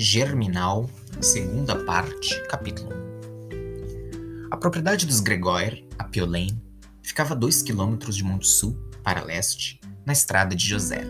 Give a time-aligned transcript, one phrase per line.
[0.00, 0.88] Germinal,
[1.20, 4.46] segunda parte, capítulo 1.
[4.48, 6.62] A propriedade dos Gregor, a Piolaine,
[7.02, 11.02] ficava a dois quilômetros de Monte Sul, para leste, na estrada de José.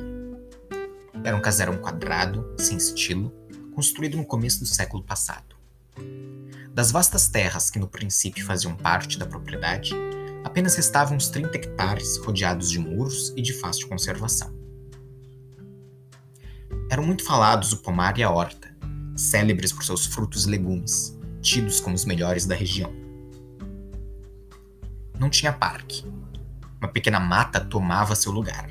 [1.23, 3.31] Era um casarão quadrado, sem estilo,
[3.75, 5.55] construído no começo do século passado.
[6.73, 9.93] Das vastas terras que no princípio faziam parte da propriedade,
[10.43, 14.51] apenas restavam uns 30 hectares rodeados de muros e de fácil conservação.
[16.91, 18.68] Eram muito falados o pomar e a horta,
[19.19, 22.93] célebres por seus frutos e legumes, tidos como os melhores da região.
[25.19, 26.05] Não tinha parque.
[26.81, 28.71] Uma pequena mata tomava seu lugar.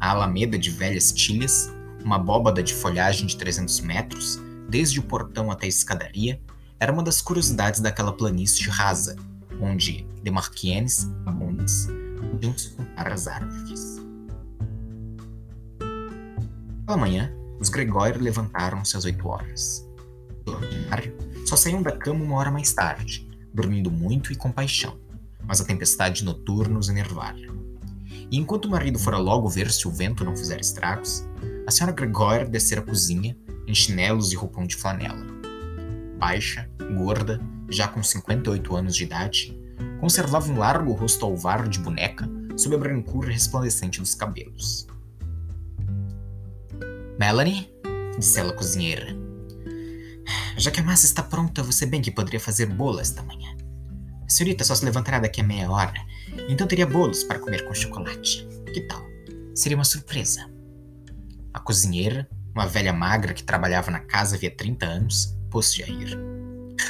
[0.00, 1.70] A alameda de velhas tilhas,
[2.02, 6.40] uma abóbada de folhagem de 300 metros, desde o portão até a escadaria,
[6.80, 9.16] era uma das curiosidades daquela planície rasa,
[9.60, 11.86] onde demarquienes abundantes
[12.18, 14.02] podiam se contar as árvores.
[16.86, 19.88] Pela manhã, os Gregório levantaram-se às oito horas.
[20.44, 21.16] Do ordinário,
[21.46, 24.98] só saíam da cama uma hora mais tarde, dormindo muito e com paixão,
[25.46, 27.38] mas a tempestade noturna os enervara.
[28.30, 31.24] E enquanto o marido fora logo ver se o vento não fizera estragos,
[31.66, 35.24] a senhora Gregório descera à cozinha, em chinelos e roupão de flanela.
[36.18, 39.58] Baixa, gorda, já com 58 anos de idade,
[40.00, 44.86] conservava um largo rosto alvaro de boneca sob a brancura resplandecente dos cabelos.
[47.18, 47.70] Melanie,
[48.18, 49.24] disse ela à cozinheira,
[50.56, 53.56] já que a massa está pronta, você bem que poderia fazer bolo esta manhã.
[54.24, 55.94] A senhorita só se levantará daqui a meia hora,
[56.48, 58.46] então teria bolos para comer com chocolate.
[58.72, 59.02] Que tal?
[59.54, 60.48] Seria uma surpresa.
[61.52, 66.18] A cozinheira, uma velha magra que trabalhava na casa havia 30 anos, pôs-se a rir.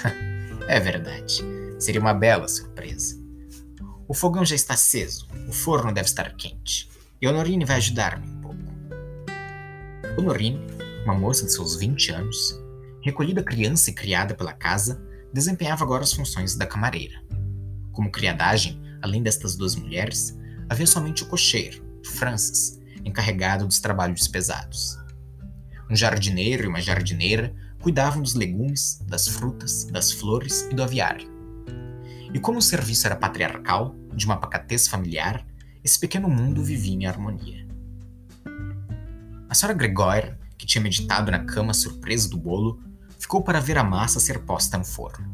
[0.69, 1.43] é verdade,
[1.79, 3.23] seria uma bela surpresa.
[4.07, 6.89] O fogão já está aceso, o forno deve estar quente,
[7.21, 8.34] e Honorine vai ajudar-me
[10.17, 10.61] Honorine,
[11.05, 12.63] uma moça de seus 20 anos,
[13.03, 15.03] recolhida criança e criada pela casa,
[15.33, 17.21] desempenhava agora as funções da camareira.
[17.91, 24.97] Como criadagem, além destas duas mulheres, havia somente o cocheiro, Francis, encarregado dos trabalhos pesados.
[25.91, 31.29] Um jardineiro e uma jardineira cuidavam dos legumes, das frutas, das flores e do aviário.
[32.33, 35.45] E como o serviço era patriarcal, de uma pacatez familiar,
[35.83, 37.74] esse pequeno mundo vivia em harmonia.
[39.55, 42.83] A senhora Gregor, que tinha meditado na cama surpresa do bolo,
[43.21, 45.33] ficou para ver a massa ser posta no forno.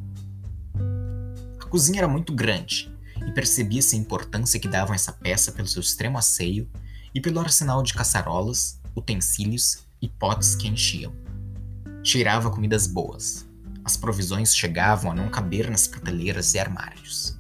[1.59, 2.95] A cozinha era muito grande
[3.27, 6.69] e percebia-se a importância que davam essa peça pelo seu extremo asseio
[7.15, 11.15] e pelo arsenal de caçarolas, utensílios e potes que enchiam.
[12.05, 13.49] Cheirava comidas boas.
[13.83, 17.39] As provisões chegavam a não caber nas prateleiras e armários.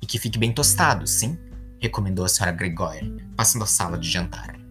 [0.00, 1.36] E que fique bem tostado, sim?
[1.80, 3.00] recomendou a senhora Gregor,
[3.36, 4.64] passando à sala de jantar.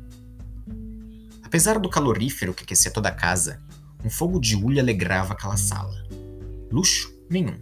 [1.56, 3.62] Apesar do calorífero que aquecia toda a casa,
[4.04, 6.06] um fogo de ulha alegrava aquela sala.
[6.70, 7.58] Luxo nenhum.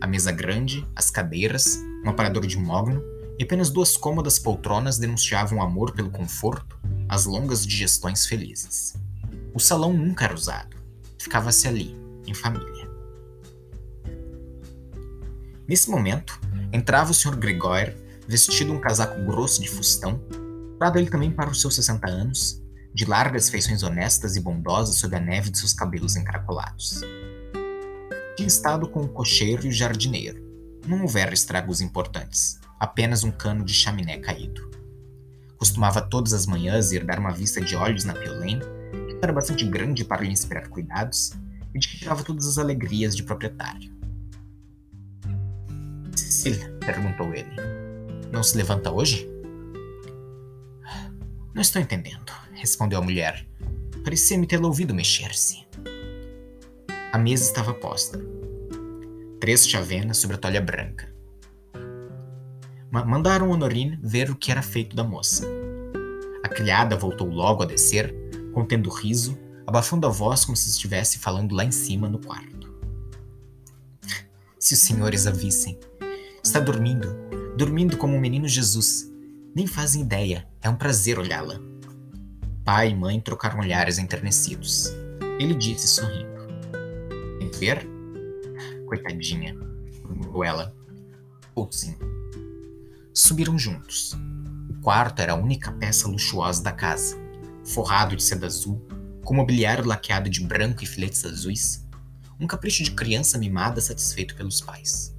[0.00, 3.02] A mesa grande, as cadeiras, um aparador de mogno
[3.38, 8.94] e apenas duas cômodas poltronas denunciavam amor pelo conforto, as longas digestões felizes.
[9.52, 10.74] O salão nunca era usado.
[11.18, 11.94] Ficava-se ali,
[12.26, 12.90] em família.
[15.68, 16.40] Nesse momento,
[16.72, 17.36] entrava o Sr.
[17.36, 17.92] Gregor,
[18.26, 20.18] vestido um casaco grosso de fustão,
[20.80, 22.66] dado ele também para os seus 60 anos,
[22.98, 27.00] de largas feições honestas e bondosas sob a neve de seus cabelos encaracolados.
[28.36, 30.44] Tinha estado com o cocheiro e o jardineiro.
[30.84, 34.68] Não houvera estragos importantes, apenas um cano de chaminé caído.
[35.56, 39.64] Costumava todas as manhãs ir dar uma vista de olhos na Piolaine, que era bastante
[39.64, 41.34] grande para lhe inspirar cuidados,
[41.72, 43.96] e de que tirava todas as alegrias de proprietário.
[46.16, 47.54] Cecília, perguntou ele,
[48.32, 49.30] não se levanta hoje?
[51.54, 53.46] Não estou entendendo respondeu a mulher.
[54.04, 55.66] Parecia-me tê-la ouvido mexer-se.
[57.12, 58.20] A mesa estava posta.
[59.40, 61.12] Três chavenas sobre a toalha branca.
[62.90, 65.46] Ma mandaram Honorine ver o que era feito da moça.
[66.42, 68.14] A criada voltou logo a descer,
[68.52, 72.74] contendo riso, abafando a voz como se estivesse falando lá em cima no quarto.
[74.58, 75.78] Se os senhores a vissem.
[76.42, 77.14] Está dormindo,
[77.56, 79.10] dormindo como um menino Jesus.
[79.54, 81.60] Nem fazem ideia, é um prazer olhá-la.
[82.68, 84.88] Pai e mãe trocaram olhares enternecidos.
[85.40, 86.28] Ele disse sorrindo:
[87.40, 87.88] Quer ver?
[88.84, 89.56] Coitadinha,
[90.04, 90.76] murmurou ela.
[91.54, 91.96] Ou sim.
[93.14, 94.12] Subiram juntos.
[94.68, 97.16] O quarto era a única peça luxuosa da casa,
[97.64, 98.86] forrado de seda azul,
[99.24, 101.88] com mobiliário laqueado de branco e filetes azuis,
[102.38, 105.16] um capricho de criança mimada satisfeito pelos pais.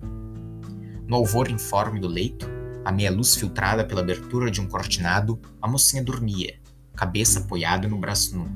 [1.08, 2.48] No alvor informe do leito,
[2.86, 6.60] a meia luz filtrada pela abertura de um cortinado, a mocinha dormia,
[7.00, 8.52] cabeça apoiada no braço nu.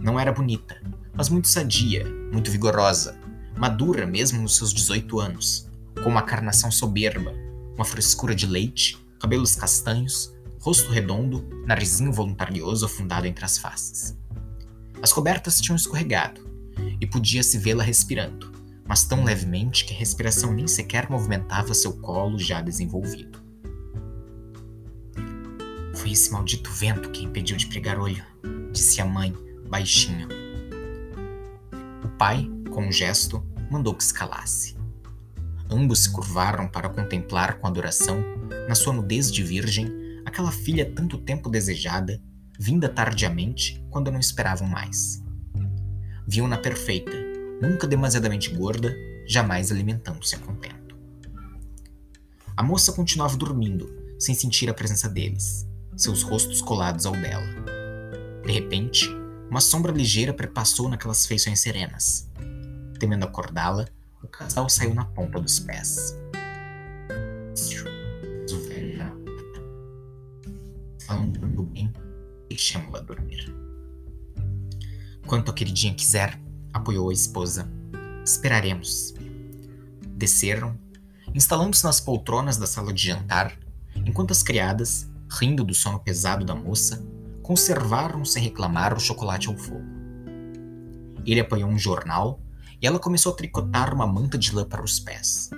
[0.00, 0.82] Não era bonita,
[1.14, 3.16] mas muito sadia, muito vigorosa,
[3.56, 5.70] madura mesmo nos seus 18 anos,
[6.02, 7.32] com uma carnação soberba,
[7.76, 14.18] uma frescura de leite, cabelos castanhos, rosto redondo, narizinho voluntarioso afundado entre as faces.
[15.00, 16.40] As cobertas tinham escorregado,
[17.00, 18.50] e podia-se vê-la respirando,
[18.84, 23.39] mas tão levemente que a respiração nem sequer movimentava seu colo já desenvolvido.
[26.00, 28.24] Foi esse maldito vento que impediu de pregar olho,
[28.72, 29.34] disse a mãe,
[29.68, 30.28] baixinho.
[32.02, 34.78] O pai, com um gesto, mandou que escalasse.
[35.70, 38.24] Ambos se curvaram para contemplar com adoração,
[38.66, 39.92] na sua nudez de virgem,
[40.24, 42.18] aquela filha tanto tempo desejada,
[42.58, 45.22] vinda tardiamente quando não esperavam mais.
[46.26, 47.12] Viam-na perfeita,
[47.60, 48.96] nunca demasiadamente gorda,
[49.26, 50.96] jamais alimentando-se a contento.
[52.56, 55.68] A moça continuava dormindo, sem sentir a presença deles,
[56.02, 57.46] seus rostos colados ao dela.
[58.44, 59.08] De repente,
[59.50, 62.28] uma sombra ligeira perpassou naquelas feições serenas.
[62.98, 63.86] Temendo acordá-la,
[64.22, 66.16] o casal saiu na ponta dos pés.
[71.06, 71.92] Falando bem,
[72.48, 73.52] deixamos-la dormir.
[75.26, 76.40] Quanto a queridinha quiser,
[76.72, 77.68] apoiou a esposa.
[78.24, 79.14] Esperaremos.
[80.16, 80.78] Desceram,
[81.34, 83.58] instalando-se nas poltronas da sala de jantar,
[84.06, 87.04] enquanto as criadas, rindo do sono pesado da moça,
[87.42, 89.84] conservaram sem reclamar o chocolate ao fogo.
[91.24, 92.40] Ele apanhou um jornal
[92.80, 95.50] e ela começou a tricotar uma manta de lã para os pés.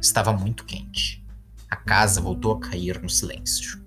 [0.00, 1.24] Estava muito quente.
[1.68, 3.82] A casa voltou a cair no silêncio.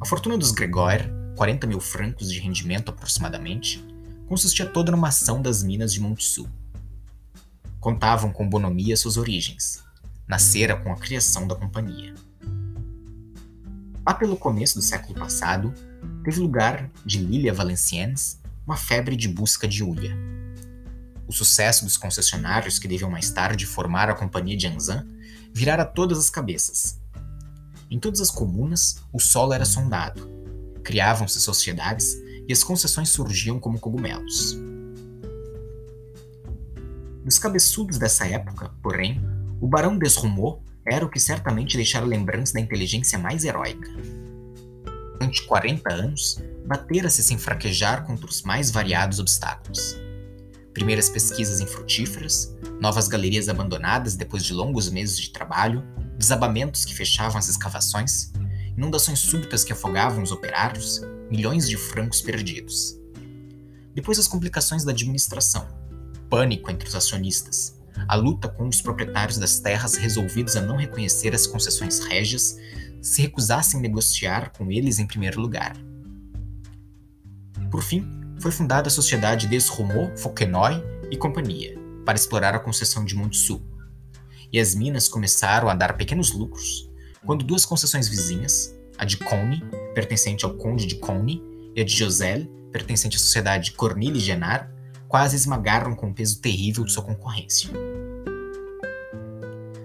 [0.00, 1.00] A fortuna dos Gregor,
[1.36, 3.84] 40 mil francos de rendimento aproximadamente,
[4.26, 6.48] consistia toda numa ação das minas de Montsu.
[7.78, 9.84] Contavam com bonomia suas origens.
[10.26, 12.14] Nascera com a criação da companhia.
[14.06, 15.74] Lá pelo começo do século passado,
[16.24, 20.16] teve lugar de Lilia Valenciennes uma febre de busca de Ulha.
[21.26, 25.06] O sucesso dos concessionários que deviam mais tarde formar a Companhia de Anzan
[25.52, 26.98] virara todas as cabeças.
[27.90, 30.30] Em todas as comunas, o solo era sondado,
[30.82, 32.14] criavam-se sociedades
[32.48, 34.58] e as concessões surgiam como cogumelos.
[37.24, 39.20] Dos cabeçudos dessa época, porém,
[39.60, 43.88] o Barão Desrumaux era o que certamente deixara lembrança da inteligência mais heróica.
[45.12, 49.96] Durante 40 anos, batera-se sem fraquejar contra os mais variados obstáculos.
[50.74, 55.84] Primeiras pesquisas infrutíferas, novas galerias abandonadas depois de longos meses de trabalho,
[56.18, 58.32] desabamentos que fechavam as escavações,
[58.76, 61.00] inundações súbitas que afogavam os operários,
[61.30, 62.98] milhões de francos perdidos.
[63.94, 65.68] Depois as complicações da administração,
[66.28, 71.34] pânico entre os acionistas, a luta com os proprietários das terras resolvidos a não reconhecer
[71.34, 72.56] as concessões régias
[73.00, 75.76] se recusassem negociar com eles em primeiro lugar.
[77.70, 78.06] Por fim,
[78.40, 83.38] foi fundada a Sociedade des Romaux, Foquenoy e Companhia, para explorar a concessão de Monte
[84.52, 86.90] E as minas começaram a dar pequenos lucros,
[87.24, 89.62] quando duas concessões vizinhas, a de Cone,
[89.94, 91.42] pertencente ao Conde de Cone,
[91.76, 94.68] e a de Joselle, pertencente à Sociedade Cornille Genard,
[95.10, 97.68] quase esmagaram com o peso terrível de sua concorrência.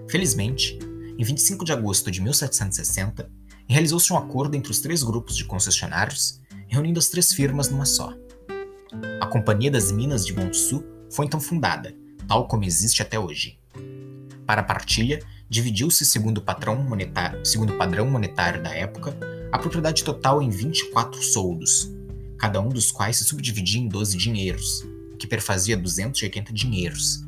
[0.08, 0.78] Felizmente,
[1.18, 3.28] em 25 de agosto de 1760,
[3.68, 8.14] realizou-se um acordo entre os três grupos de concessionários reunindo as três firmas numa só.
[9.20, 11.92] A Companhia das Minas de Montsou foi então fundada,
[12.28, 13.58] tal como existe até hoje.
[14.46, 16.40] Para a partilha, dividiu-se segundo,
[17.42, 19.16] segundo o padrão monetário da época,
[19.50, 21.90] a propriedade total em 24 soldos,
[22.38, 24.86] cada um dos quais se subdividia em 12 dinheiros,
[25.26, 27.26] que perfazia 280 dinheiros.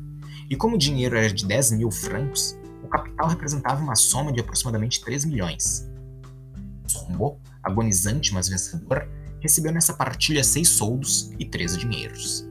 [0.49, 4.39] E como o dinheiro era de 10 mil francos, o capital representava uma soma de
[4.39, 5.87] aproximadamente 3 milhões.
[6.93, 9.07] Rombo, agonizante mas vencedor,
[9.41, 12.47] recebeu nessa partilha seis soldos e três dinheiros.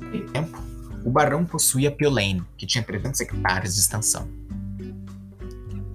[0.00, 0.62] Naquele tempo,
[1.04, 4.28] o barão possuía Piolaine, que tinha 300 hectares de extensão.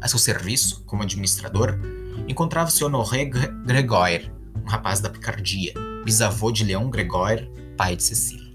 [0.01, 1.79] A seu serviço, como administrador,
[2.27, 4.31] encontrava-se Honoré Gregor,
[4.63, 5.73] um rapaz da picardia,
[6.03, 7.47] bisavô de Leão Gregor,
[7.79, 8.53] pai de Cecília.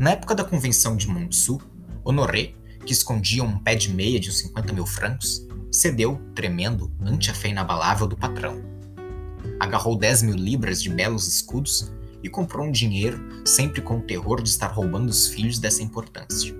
[0.00, 1.62] Na época da convenção de Montsou,
[2.02, 7.30] Honoré, que escondia um pé de meia de uns 50 mil francos, cedeu, tremendo, ante
[7.30, 8.60] a fé inabalável do patrão.
[9.60, 14.42] Agarrou 10 mil libras de belos escudos e comprou um dinheiro, sempre com o terror
[14.42, 16.52] de estar roubando os filhos dessa importância.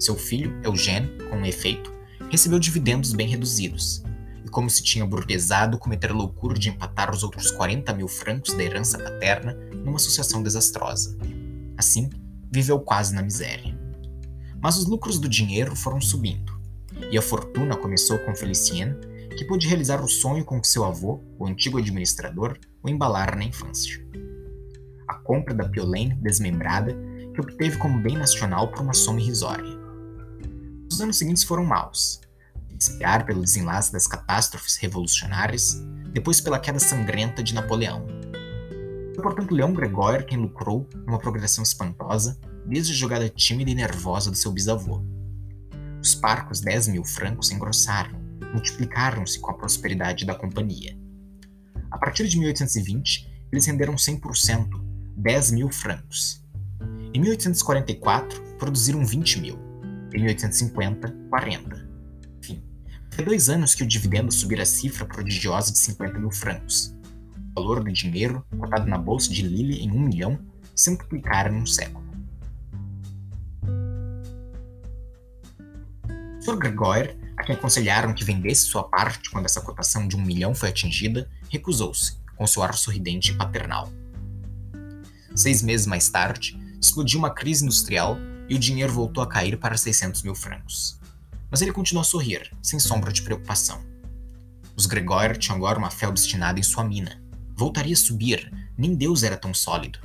[0.00, 1.92] Seu filho, Eugênio, com efeito,
[2.30, 4.02] recebeu dividendos bem reduzidos,
[4.48, 8.54] e como se tinha burguesado cometer a loucura de empatar os outros 40 mil francos
[8.54, 9.52] da herança paterna
[9.84, 11.16] numa associação desastrosa.
[11.76, 12.08] Assim,
[12.50, 13.78] viveu quase na miséria.
[14.60, 16.58] Mas os lucros do dinheiro foram subindo
[17.10, 18.96] e a fortuna começou com Felicien,
[19.36, 23.44] que pôde realizar o sonho com que seu avô, o antigo administrador, o embalara na
[23.44, 24.02] infância.
[25.06, 26.96] A compra da Piolane desmembrada,
[27.34, 29.78] que obteve como bem nacional por uma soma irrisória.
[30.90, 32.20] Os anos seguintes foram maus.
[32.78, 35.82] Esperar pelo desenlace das catástrofes revolucionárias,
[36.12, 38.06] depois pela queda sangrenta de Napoleão.
[39.14, 44.30] Foi, portanto, Leão Gregório quem lucrou uma progressão espantosa desde a jogada tímida e nervosa
[44.30, 45.02] do seu bisavô.
[46.00, 48.12] Os parcos 10 mil francos engrossaram,
[48.52, 50.96] multiplicaram-se com a prosperidade da companhia.
[51.90, 54.68] A partir de 1820, eles renderam 100%,
[55.16, 56.44] 10 mil francos.
[57.12, 59.58] Em 1844, produziram 20 mil.
[60.14, 61.87] Em 1850, 40.
[63.18, 66.94] Foi dois anos que o dividendo subira a cifra prodigiosa de 50 mil francos.
[67.50, 70.38] O valor do dinheiro, cotado na bolsa de Lille em um milhão,
[70.72, 72.06] se multiplicara em um século.
[76.40, 76.56] Sr.
[76.58, 80.68] Gregor, a quem aconselharam que vendesse sua parte quando essa cotação de um milhão foi
[80.68, 83.92] atingida, recusou-se, com seu ar sorridente e paternal.
[85.34, 88.16] Seis meses mais tarde, explodiu uma crise industrial
[88.48, 90.97] e o dinheiro voltou a cair para 600 mil francos.
[91.50, 93.80] Mas ele continuou a sorrir, sem sombra de preocupação.
[94.76, 97.22] Os Gregor tinham agora uma fé obstinada em sua mina.
[97.56, 99.98] Voltaria a subir, nem Deus era tão sólido.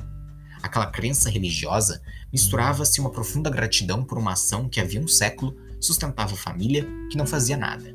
[0.64, 6.36] Aquela crença religiosa misturava-se uma profunda gratidão por uma ação que havia um século sustentava
[6.36, 7.94] família que não fazia nada.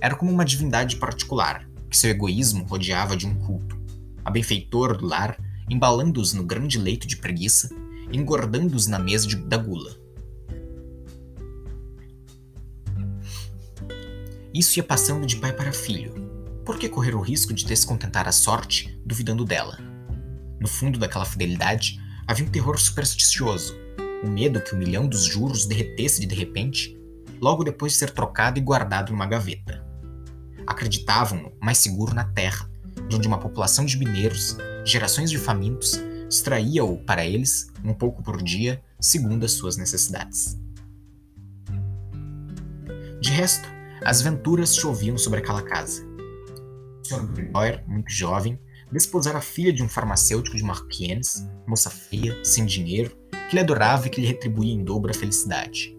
[0.00, 3.78] Era como uma divindade particular, que seu egoísmo rodeava de um culto.
[4.24, 5.38] A benfeitora do lar,
[5.68, 7.68] embalando-os no grande leito de preguiça,
[8.10, 9.96] engordando-os na mesa de, da gula.
[14.54, 16.12] Isso ia passando de pai para filho.
[16.64, 19.78] Por que correr o risco de descontentar a sorte, duvidando dela?
[20.60, 23.74] No fundo daquela fidelidade havia um terror supersticioso,
[24.22, 26.96] o medo que o milhão dos juros derretesse de repente
[27.40, 29.84] logo depois de ser trocado e guardado numa gaveta.
[30.66, 32.70] Acreditavam-no mais seguro na terra,
[33.08, 35.98] de onde uma população de mineiros, gerações de famintos,
[36.30, 40.56] extraía-o para eles um pouco por dia, segundo as suas necessidades.
[43.20, 43.68] De resto,
[44.04, 46.04] as venturas choviam sobre aquela casa.
[46.04, 47.26] O Sr.
[47.32, 48.58] Gregor, muito jovem,
[48.90, 53.16] desposara a filha de um farmacêutico de Marquienes, moça feia, sem dinheiro,
[53.48, 55.96] que lhe adorava e que lhe retribuía em dobro a felicidade.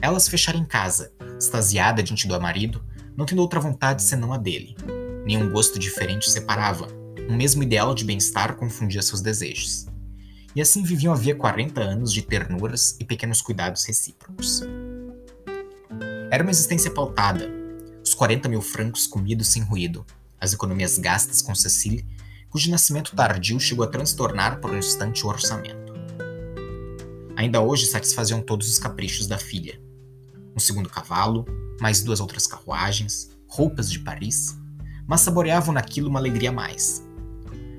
[0.00, 2.84] Ela se fechara em casa, extasiada diante do marido,
[3.16, 4.76] não tendo outra vontade senão a dele.
[5.24, 6.88] Nenhum gosto diferente separava,
[7.28, 9.86] um mesmo ideal de bem-estar confundia seus desejos.
[10.54, 14.62] E assim viviam havia 40 anos de ternuras e pequenos cuidados recíprocos.
[16.34, 17.48] Era uma existência pautada,
[18.02, 20.04] os 40 mil francos comidos sem ruído,
[20.40, 22.04] as economias gastas com Cecília,
[22.50, 25.94] cujo nascimento tardio chegou a transtornar por um instante o orçamento.
[27.36, 29.80] Ainda hoje satisfaziam todos os caprichos da filha,
[30.56, 31.44] um segundo cavalo,
[31.80, 34.58] mais duas outras carruagens, roupas de Paris,
[35.06, 37.06] mas saboreavam naquilo uma alegria a mais.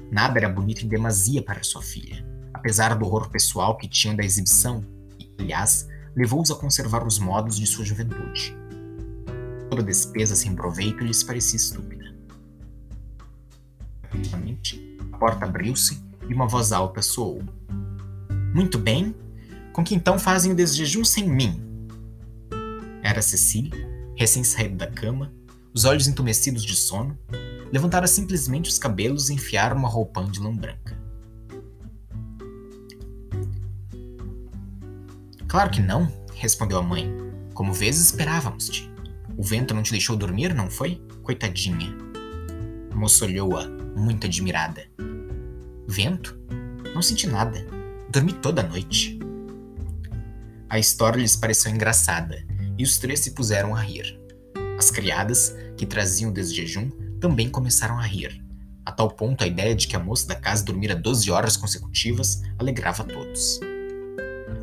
[0.09, 4.23] Nada era bonito em demasia para sua filha, apesar do horror pessoal que tinham da
[4.23, 4.81] exibição,
[5.19, 8.55] e, aliás, levou-os a conservar os modos de sua juventude.
[9.69, 12.15] Toda despesa sem proveito lhes parecia estúpida.
[14.03, 17.43] Rapidamente, a porta abriu-se e uma voz alta soou.
[18.53, 19.13] Muito bem,
[19.73, 21.61] com que então fazem o desjejum sem mim?
[23.03, 25.33] Era Cecília, recém-saída da cama,
[25.73, 27.17] os olhos entumecidos de sono,
[27.71, 31.04] levantara simplesmente os cabelos e enfiara uma roupã de lã branca.
[35.47, 37.11] Claro que não, respondeu a mãe.
[37.53, 38.91] Como vezes esperávamos-te.
[39.37, 41.01] O vento não te deixou dormir, não foi?
[41.23, 41.95] Coitadinha.
[42.91, 44.85] A moça olhou-a, muito admirada.
[45.87, 46.37] Vento?
[46.93, 47.65] Não senti nada.
[48.09, 49.19] Dormi toda a noite.
[50.69, 52.43] A história lhes pareceu engraçada
[52.77, 54.19] e os três se puseram a rir.
[54.77, 58.43] As criadas, que traziam desde jejum, também começaram a rir.
[58.85, 62.41] A tal ponto a ideia de que a moça da casa dormira 12 horas consecutivas
[62.59, 63.59] alegrava a todos.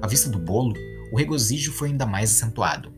[0.02, 0.75] À vista do bolo,
[1.12, 2.92] o regozijo foi ainda mais acentuado.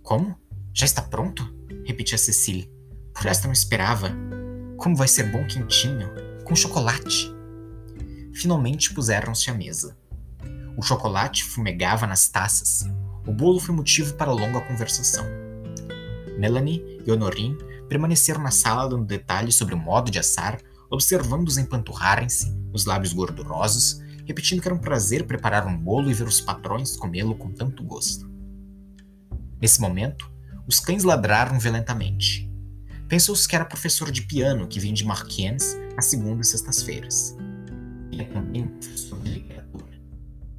[0.00, 0.38] Como?
[0.72, 1.52] Já está pronto?
[1.84, 2.70] repetia Cecília.
[3.12, 4.12] Por esta não esperava.
[4.76, 6.08] Como vai ser bom quentinho,
[6.44, 7.34] com chocolate.
[8.32, 9.98] Finalmente puseram-se à mesa.
[10.76, 12.84] O chocolate fumegava nas taças,
[13.26, 15.24] o bolo foi motivo para longa conversação.
[16.38, 22.56] Melanie e Honorine permaneceram na sala dando detalhes sobre o modo de assar, observando-os empanturrarem-se,
[22.72, 26.96] os lábios gordurosos, repetindo que era um prazer preparar um bolo e ver os patrões
[26.96, 28.30] comê-lo com tanto gosto.
[29.60, 30.30] Nesse momento,
[30.66, 32.50] os cães ladraram violentamente.
[33.08, 37.36] Pensou-se que era professor de piano que vinha de Marquiennes às segundas e sextas-feiras.
[38.10, 40.00] Ele é também professor de literatura.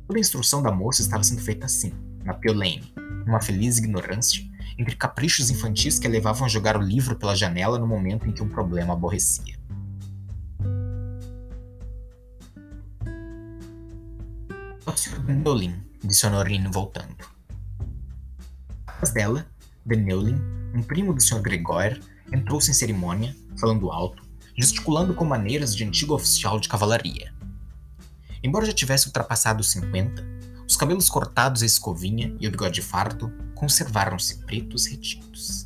[0.07, 1.93] Toda a instrução da moça estava sendo feita assim
[2.23, 2.91] na Piolane,
[3.25, 4.43] numa feliz ignorância,
[4.77, 8.31] entre caprichos infantis que a levavam a jogar o livro pela janela no momento em
[8.31, 9.55] que um problema aborrecia.
[14.95, 15.19] O Sr.
[15.19, 17.17] Denolin, disse Honorine voltando.
[18.87, 19.45] Atrás dela,
[19.85, 20.39] Denolin,
[20.73, 21.41] um primo do Sr.
[21.41, 21.99] Gregor,
[22.31, 24.23] entrou sem cerimônia, falando alto,
[24.57, 27.33] gesticulando com maneiras de antigo oficial de cavalaria.
[28.41, 30.25] Embora já tivesse ultrapassado os 50,
[30.65, 35.64] os cabelos cortados à escovinha e o bigode farto conservaram-se pretos retintos.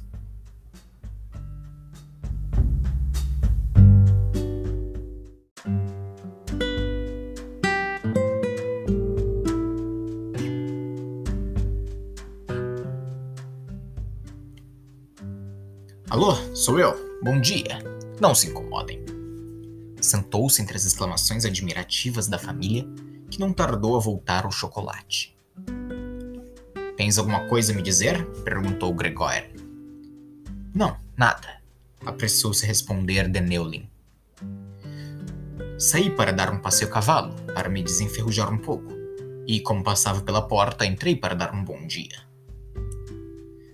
[16.10, 17.20] Alô, sou eu.
[17.22, 17.84] Bom dia.
[18.20, 19.00] Não se incomodem.
[20.02, 22.84] Sentou-se entre as exclamações admirativas da família,
[23.30, 25.38] que não tardou a voltar ao chocolate.
[26.98, 28.26] Tens alguma coisa a me dizer?
[28.44, 29.44] perguntou Gregor.
[30.74, 31.62] Não, nada,
[32.04, 33.88] apressou-se a responder Deneulin.
[35.78, 38.92] Saí para dar um passeio a cavalo, para me desenferrujar um pouco,
[39.46, 42.28] e, como passava pela porta, entrei para dar um bom dia.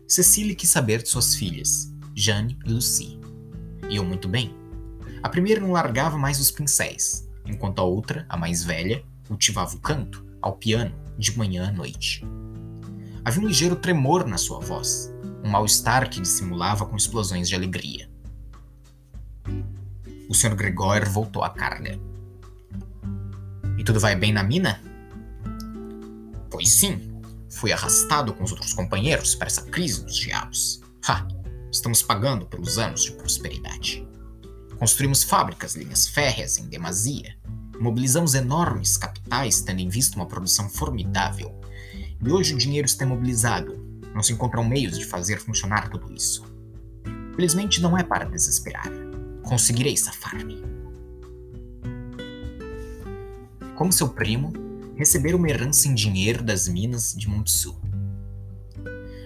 [0.05, 3.19] Cecília quis saber de suas filhas, Jane e Lucie.
[3.89, 4.55] Iam muito bem.
[5.21, 9.79] A primeira não largava mais os pincéis, enquanto a outra, a mais velha, cultivava o
[9.79, 12.25] canto, ao piano, de manhã à noite.
[13.23, 18.09] Havia um ligeiro tremor na sua voz, um mal-estar que dissimulava com explosões de alegria.
[20.29, 20.55] O Sr.
[20.55, 21.99] Gregor voltou à carga.
[23.77, 24.81] E tudo vai bem na mina?
[26.49, 27.11] Pois sim.
[27.49, 30.81] Fui arrastado com os outros companheiros para essa crise dos diabos.
[31.07, 31.34] Ha!
[31.75, 34.07] Estamos pagando pelos anos de prosperidade.
[34.79, 37.35] Construímos fábricas, linhas férreas em demasia.
[37.77, 41.53] Mobilizamos enormes capitais, tendo em vista uma produção formidável.
[42.25, 43.77] E hoje o dinheiro está imobilizado.
[44.13, 46.45] Não se encontram meios de fazer funcionar tudo isso.
[47.35, 48.89] Felizmente não é para desesperar.
[49.43, 50.63] Conseguirei safar-me.
[53.75, 54.53] Como seu primo,
[54.95, 57.77] receber uma herança em dinheiro das minas de Montsu.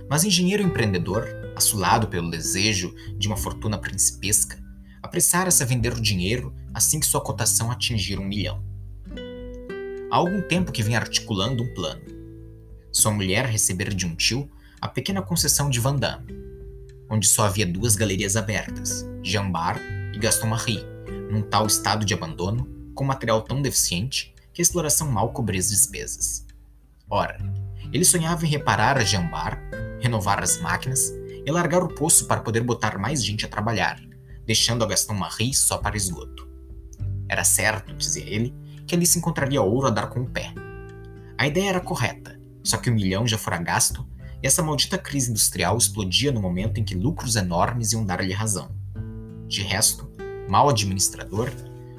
[0.09, 1.27] Mas engenheiro empreendedor,
[1.59, 4.57] assolado pelo desejo de uma fortuna principesca,
[5.01, 8.63] apressara-se a vender o dinheiro assim que sua cotação atingir um milhão.
[10.11, 12.01] Há algum tempo que vem articulando um plano.
[12.91, 14.49] Sua mulher receber de um tio
[14.81, 16.33] a pequena concessão de Vandame,
[17.09, 19.79] onde só havia duas galerias abertas, Jean Bar
[20.13, 20.83] e Gaston Marie,
[21.29, 25.69] num tal estado de abandono, com material tão deficiente que a exploração mal cobria as
[25.69, 26.45] despesas.
[27.09, 27.37] Ora,
[27.91, 29.59] ele sonhava em reparar a Jean Bar,
[29.99, 31.11] renovar as máquinas
[31.49, 33.99] e largar o poço para poder botar mais gente a trabalhar,
[34.45, 36.47] deixando a Gaston Marie só para esgoto.
[37.27, 38.53] Era certo, dizia ele,
[38.85, 40.53] que ali se encontraria ouro a dar com o pé.
[41.39, 44.07] A ideia era correta, só que o milhão já fora gasto
[44.43, 48.69] e essa maldita crise industrial explodia no momento em que lucros enormes iam dar-lhe razão.
[49.47, 50.07] De resto,
[50.47, 51.49] mal administrador,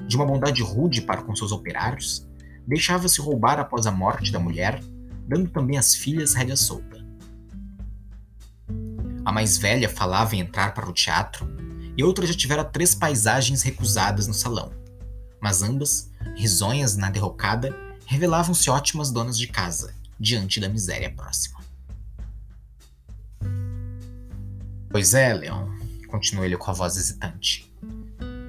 [0.07, 2.25] de uma bondade rude para com seus operários,
[2.65, 4.81] deixava-se roubar após a morte da mulher,
[5.27, 6.90] dando também às filhas rédea solta.
[9.23, 11.47] A mais velha falava em entrar para o teatro,
[11.95, 14.71] e outra já tivera três paisagens recusadas no salão.
[15.39, 21.59] Mas ambas, risonhas na derrocada, revelavam-se ótimas donas de casa, diante da miséria próxima.
[24.89, 25.69] Pois é, Leon,
[26.07, 27.71] continuou ele com a voz hesitante.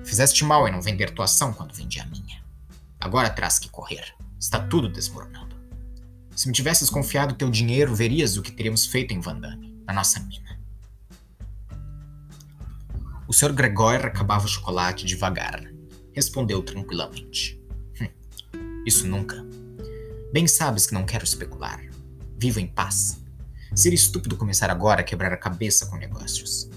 [0.04, 2.42] Fizeste mal em não vender tua ação quando vendi a minha.
[2.98, 4.14] Agora terás que correr.
[4.38, 5.54] Está tudo desmoronando.
[6.34, 10.18] Se me tivesses confiado teu dinheiro, verias o que teríamos feito em Vandame, na nossa
[10.18, 10.41] mina.
[13.32, 13.54] O Sr.
[13.54, 15.64] Gregor acabava o chocolate devagar.
[16.12, 17.58] Respondeu tranquilamente.
[17.98, 19.42] Hum, isso nunca.
[20.30, 21.82] Bem sabes que não quero especular.
[22.36, 23.24] Vivo em paz.
[23.74, 26.68] Seria estúpido começar agora a quebrar a cabeça com negócios.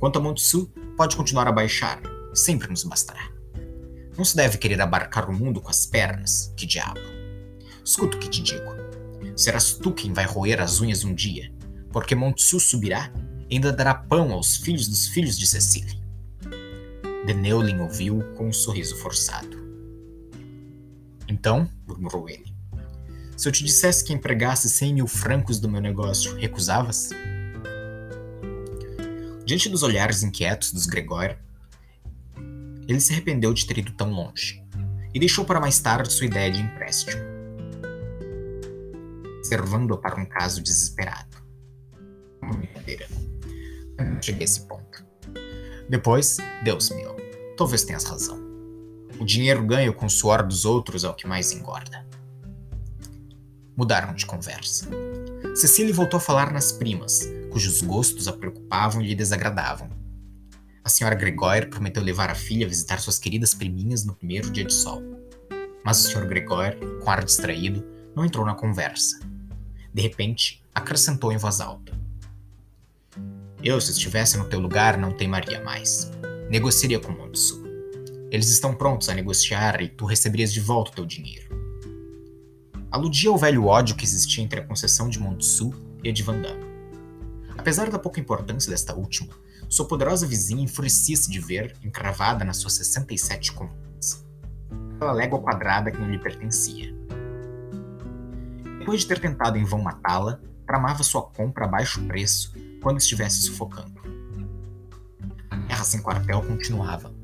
[0.00, 2.02] Quanto a Montsu, pode continuar a baixar.
[2.34, 3.30] Sempre nos bastará.
[4.18, 6.52] Não se deve querer abarcar o mundo com as pernas.
[6.56, 6.98] Que diabo.
[7.84, 8.74] Escuta o que te digo.
[9.36, 11.54] Serás tu quem vai roer as unhas um dia,
[11.92, 13.12] porque Montsu subirá
[13.50, 16.02] ainda dará pão aos filhos dos filhos de Cecília.
[17.26, 19.64] Deneulin ouviu com um sorriso forçado.
[21.28, 22.54] Então, murmurou ele,
[23.36, 27.10] se eu te dissesse que empregasse cem mil francos do meu negócio, recusavas?
[29.44, 31.36] Diante dos olhares inquietos dos Gregor,
[32.86, 34.62] ele se arrependeu de ter ido tão longe
[35.12, 37.22] e deixou para mais tarde sua ideia de empréstimo,
[39.42, 41.36] servando-a para um caso desesperado.
[42.42, 43.33] Uma.
[44.20, 45.04] Cheguei a esse ponto.
[45.88, 47.16] Depois, Deus meu,
[47.56, 48.38] talvez tenhas razão.
[49.18, 52.04] O dinheiro ganho com o suor dos outros é o que mais engorda.
[53.76, 54.88] Mudaram de conversa.
[55.54, 59.88] Cecília voltou a falar nas primas, cujos gostos a preocupavam e lhe desagradavam.
[60.82, 64.64] A senhora Gregóire prometeu levar a filha a visitar suas queridas priminhas no primeiro dia
[64.64, 65.02] de sol.
[65.84, 66.26] Mas o Sr.
[66.26, 69.18] Gregóire, com ar distraído, não entrou na conversa.
[69.92, 71.92] De repente, acrescentou em voz alta:
[73.64, 76.10] Eu, se estivesse no teu lugar, não teimaria mais.
[76.50, 77.64] Negociaria com Montsu.
[78.30, 81.48] Eles estão prontos a negociar e tu receberias de volta o teu dinheiro.
[82.90, 85.72] Aludia ao velho ódio que existia entre a concessão de Montsu
[86.02, 86.62] e a de Vandame.
[87.56, 89.32] Apesar da pouca importância desta última,
[89.66, 94.26] sua poderosa vizinha enfurecia-se de ver, encravada nas suas 67 colunas,
[94.94, 96.94] aquela légua quadrada que não lhe pertencia.
[98.78, 103.42] Depois de ter tentado em vão matá-la, tramava sua compra a baixo preço quando estivesse
[103.42, 103.92] sufocando.
[105.50, 107.14] A guerra sem quartel continuava.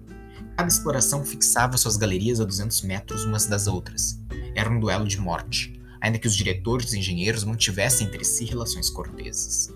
[0.57, 4.21] Cada exploração fixava suas galerias a 200 metros umas das outras.
[4.55, 8.91] Era um duelo de morte, ainda que os diretores e engenheiros mantivessem entre si relações
[8.91, 9.73] corteses.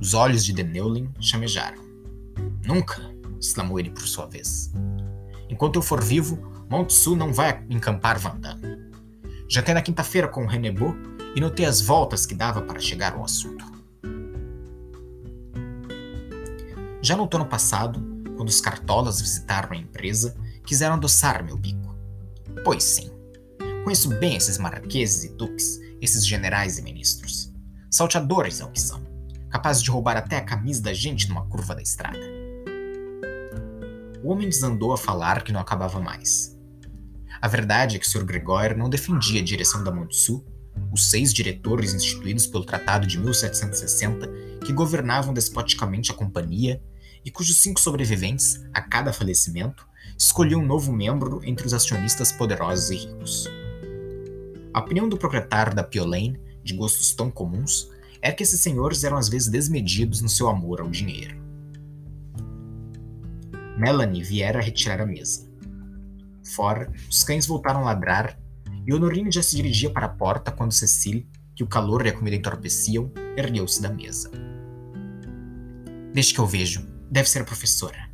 [0.00, 1.82] Os olhos de Deneulin chamejaram.
[2.64, 3.00] Nunca!
[3.40, 4.72] exclamou ele por sua vez.
[5.48, 6.36] Enquanto eu for vivo,
[6.68, 8.90] Montsu não vai encampar Vandame.
[9.48, 10.96] Jantei na quinta-feira com o Renebo
[11.36, 13.62] e notei as voltas que dava para chegar ao assunto.
[17.02, 18.00] Já no outono passado,
[18.36, 21.94] quando os cartolas visitaram a empresa, quiseram adoçar meu bico.
[22.64, 23.10] Pois sim,
[23.84, 27.52] conheço bem esses marqueses e duques, esses generais e ministros.
[27.90, 29.04] Salteadores é o que são
[29.50, 32.20] capaz de roubar até a camisa da gente numa curva da estrada.
[34.22, 36.58] O homem desandou a falar que não acabava mais.
[37.40, 38.24] A verdade é que o Sr.
[38.24, 40.44] Gregório não defendia a direção da Montsu,
[40.92, 44.28] os seis diretores instituídos pelo Tratado de 1760
[44.64, 46.82] que governavam despoticamente a companhia
[47.24, 49.86] e cujos cinco sobreviventes, a cada falecimento,
[50.16, 53.48] escolhiam um novo membro entre os acionistas poderosos e ricos.
[54.72, 57.90] A opinião do proprietário da Piolaine, de gostos tão comuns,
[58.22, 61.36] é que esses senhores eram às vezes desmedidos no seu amor ao dinheiro.
[63.76, 65.48] Melanie viera retirar a mesa.
[66.54, 68.38] Fora, os cães voltaram a ladrar
[68.94, 72.36] Honorine já se dirigia para a porta quando Cecile, que o calor e a comida
[72.36, 74.30] entorpeciam, ergueu-se da mesa.
[76.12, 76.86] Deixe que eu vejo.
[77.10, 78.08] Deve ser a professora.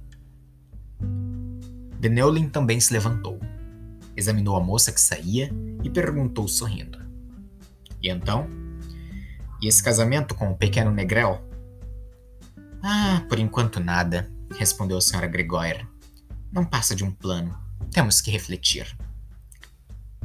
[1.99, 3.39] Deneulin também se levantou.
[4.17, 5.51] Examinou a moça que saía
[5.83, 6.99] e perguntou sorrindo.
[8.03, 8.49] E então?
[9.61, 11.41] E esse casamento com o pequeno Negrel?
[12.83, 15.87] Ah, por enquanto nada, respondeu a senhora Gregória.
[16.51, 17.57] Não passa de um plano.
[17.93, 18.97] Temos que refletir.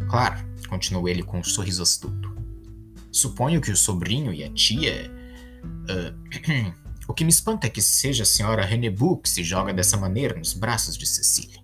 [0.09, 0.35] Claro,
[0.69, 2.35] continuou ele com um sorriso astuto.
[3.11, 5.11] Suponho que o sobrinho e a tia.
[5.89, 6.73] Uh,
[7.07, 10.37] o que me espanta é que seja a senhora Renebu que se joga dessa maneira
[10.37, 11.61] nos braços de Cecília.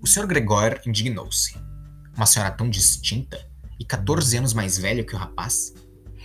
[0.00, 1.56] O senhor Gregor indignou-se.
[2.16, 3.44] Uma senhora tão distinta
[3.78, 5.74] e 14 anos mais velho que o rapaz,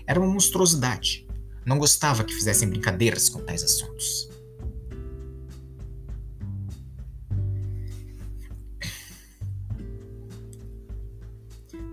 [0.08, 1.28] era uma monstruosidade.
[1.66, 4.31] Não gostava que fizessem brincadeiras com tais assuntos.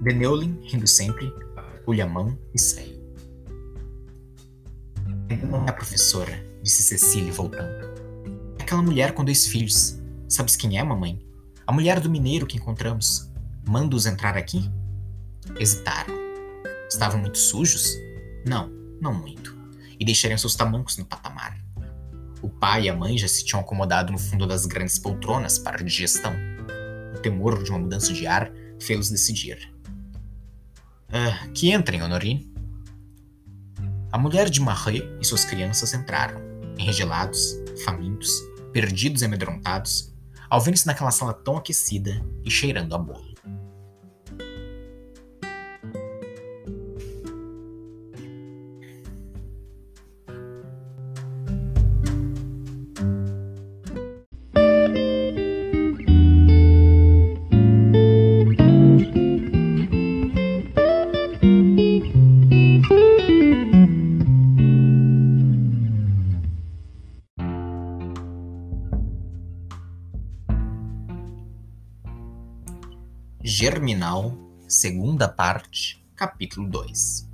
[0.01, 1.33] Deneulin, rindo sempre,
[1.85, 2.99] pulha a mão e saiu.
[5.29, 7.85] Ainda não é a professora, disse Cecília voltando.
[8.59, 9.99] É aquela mulher com dois filhos.
[10.29, 11.21] Sabes quem é, mamãe?
[11.67, 13.31] A mulher do mineiro que encontramos.
[13.67, 14.71] Manda-os entrar aqui?
[15.59, 16.15] Hesitaram.
[16.89, 17.93] Estavam muito sujos?
[18.47, 19.57] Não, não muito.
[19.99, 21.59] E deixariam seus tamancos no patamar.
[22.41, 25.81] O pai e a mãe já se tinham acomodado no fundo das grandes poltronas para
[25.81, 26.33] a digestão.
[27.15, 29.78] O temor de uma mudança de ar fez-los decidir.
[31.11, 32.53] Ah, que entrem, Honorine.
[34.13, 36.39] A mulher de Marie e suas crianças entraram,
[36.79, 38.31] enregelados, famintos,
[38.75, 40.15] perdidos e amedrontados,
[40.51, 43.35] ao verem-se naquela sala tão aquecida e cheirando a bolo.
[73.71, 74.35] Germinal,
[74.67, 77.29] segunda parte, capítulo 2.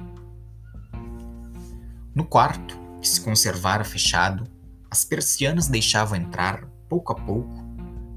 [2.12, 4.44] No quarto, que se conservara fechado,
[4.90, 7.54] as persianas deixavam entrar, pouco a pouco,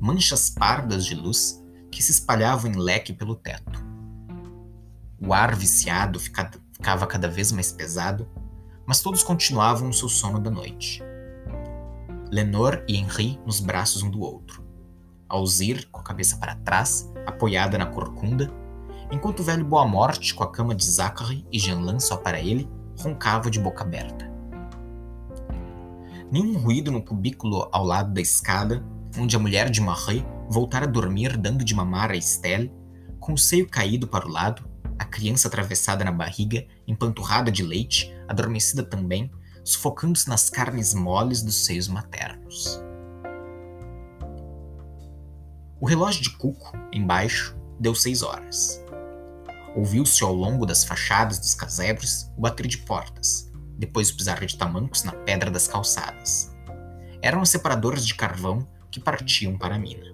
[0.01, 3.85] manchas pardas de luz que se espalhavam em leque pelo teto.
[5.21, 8.27] O ar viciado ficava cada vez mais pesado,
[8.83, 11.03] mas todos continuavam o seu sono da noite.
[12.31, 14.66] Lenor e Henri nos braços um do outro.
[15.29, 18.51] Alzir, com a cabeça para trás, apoiada na corcunda,
[19.11, 22.69] enquanto o velho Boa Morte, com a cama de Zachary e Jeanlin só para ele,
[22.99, 24.29] roncava de boca aberta.
[26.31, 28.83] Nenhum ruído no cubículo ao lado da escada,
[29.17, 32.71] onde a mulher de Marie voltara a dormir dando de mamar a Estelle,
[33.19, 34.67] com o seio caído para o lado,
[34.99, 39.31] a criança atravessada na barriga, empanturrada de leite, adormecida também,
[39.63, 42.81] sufocando-se nas carnes moles dos seios maternos.
[45.79, 48.83] O relógio de Cuco, embaixo, deu seis horas.
[49.75, 54.57] Ouviu-se ao longo das fachadas dos casebres o bater de portas, depois o pisar de
[54.57, 56.51] tamancos na pedra das calçadas.
[57.21, 60.11] Eram os separadores de carvão que partiam para a mina.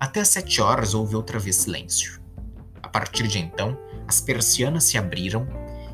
[0.00, 2.22] Até às sete horas houve outra vez silêncio.
[2.82, 5.46] A partir de então, as persianas se abriram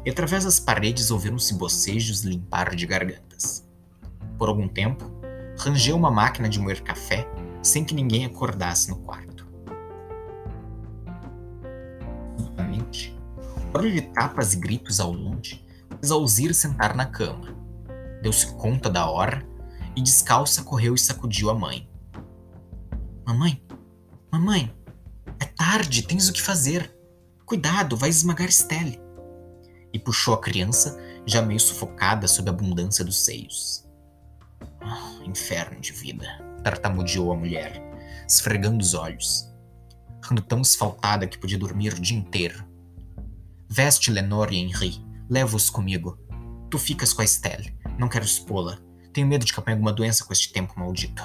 [0.05, 3.67] e através das paredes ouviram-se bocejos limpar de gargantas.
[4.39, 5.11] Por algum tempo,
[5.59, 7.27] rangeu uma máquina de moer café
[7.65, 9.49] sem que ninguém acordasse no quarto.
[12.37, 13.19] Subitamente,
[13.73, 15.65] barulho de tapas e gritos ao longe
[15.99, 17.57] fez Alzir sentar na cama.
[18.23, 19.47] Deu-se conta da hora
[19.97, 21.89] e descalça correu e sacudiu a mãe.
[23.27, 23.63] Mamãe,
[24.31, 24.75] mamãe,
[25.41, 26.95] é tarde, tens o que fazer.
[27.47, 29.01] Cuidado, vai esmagar Stelle.
[29.93, 33.89] E puxou a criança, já meio sufocada sob a abundância dos seios.
[34.83, 37.81] Oh, inferno de vida tartamudeou a mulher,
[38.27, 39.53] esfregando os olhos.
[40.29, 42.65] Ando tão esfaltada que podia dormir o dia inteiro.
[43.69, 46.19] Veste Lenore e Henri, leva-os comigo.
[46.71, 48.79] Tu ficas com a Estelle, não quero expô-la.
[49.13, 51.23] Tenho medo de que apanhe alguma doença com este tempo maldito.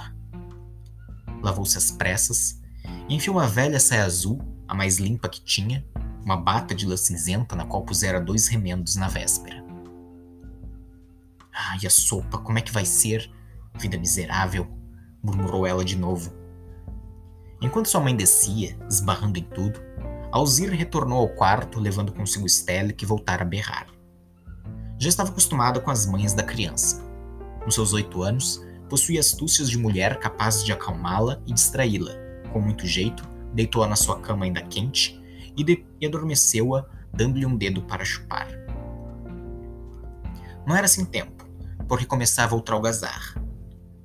[1.42, 2.62] Lavou-se às pressas
[3.08, 5.88] e enfiou uma velha saia azul, a mais limpa que tinha,
[6.24, 9.64] uma bata de lã cinzenta na qual pusera dois remendos na véspera.
[11.54, 13.32] Ah, e a sopa, como é que vai ser?
[13.78, 14.79] Vida miserável
[15.24, 16.34] murmurou ela de novo.
[17.62, 19.80] Enquanto sua mãe descia, esbarrando em tudo,
[20.32, 23.88] Alzir retornou ao quarto, levando consigo Stella, que voltara a berrar.
[25.00, 27.04] Já estava acostumada com as manhas da criança.
[27.64, 32.14] Com seus oito anos, possuía astúcias de mulher capazes de acalmá-la e distraí-la.
[32.54, 35.20] Com muito jeito, deitou-a na sua cama ainda quente
[35.58, 38.48] e, e adormeceu-a, dando-lhe um dedo para chupar.
[40.66, 41.44] Não era sem tempo,
[41.88, 43.42] porque começava outra algazarra.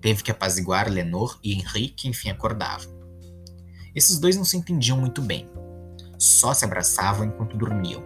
[0.04, 2.92] Teve que apaziguar Lenor e Henri, que enfim acordavam.
[3.94, 5.48] Esses dois não se entendiam muito bem.
[6.18, 8.02] Só se abraçavam enquanto dormiam.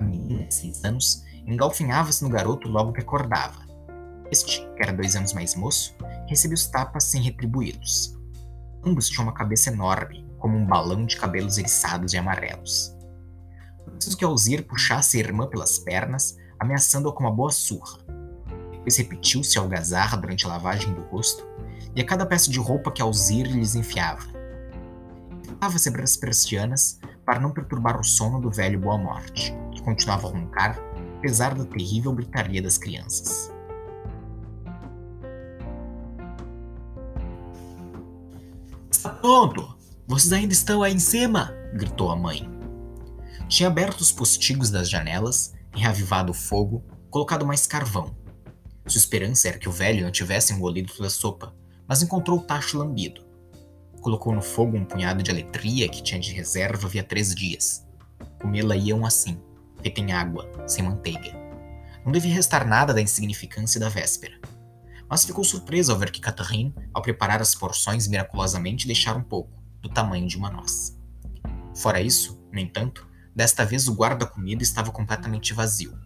[0.00, 3.64] A menina, de seis anos, engalfinhava-se no garoto logo que acordava.
[4.28, 5.94] Este, que era dois anos mais moço,
[6.26, 8.18] recebia os tapas sem retribuí-los.
[8.84, 12.92] Ambos tinham uma cabeça enorme, como um balão de cabelos eriçados e amarelos.
[13.92, 18.04] Preciso que Alzir puxasse a irmã pelas pernas, ameaçando-a com uma boa surra.
[18.84, 21.48] Depois repetiu-se algazarra durante a lavagem do rosto,
[21.96, 24.26] e a cada peça de roupa que Alzir lhes enfiava.
[25.42, 30.28] Tentava se as persianas para não perturbar o sono do velho Boa Morte, que continuava
[30.28, 30.78] a roncar,
[31.16, 33.50] apesar da terrível gritaria das crianças.
[38.90, 39.74] Está pronto!
[40.06, 41.54] Vocês ainda estão aí em cima!
[41.72, 42.46] gritou a mãe.
[43.48, 48.23] Tinha aberto os postigos das janelas, reavivado o fogo, colocado mais carvão
[48.86, 51.54] sua esperança era que o velho não tivesse engolido toda a sopa,
[51.88, 53.24] mas encontrou o tacho lambido.
[54.00, 57.86] Colocou no fogo um punhado de aletria que tinha de reserva havia três dias.
[58.40, 59.40] Comê-la iam assim,
[59.80, 61.32] feita em água, sem manteiga.
[62.04, 64.38] Não devia restar nada da insignificância da véspera.
[65.08, 69.62] Mas ficou surpreso ao ver que Catherine, ao preparar as porções miraculosamente, deixara um pouco,
[69.80, 70.98] do tamanho de uma noz.
[71.74, 75.98] Fora isso, no entanto, desta vez o guarda-comida estava completamente vazio.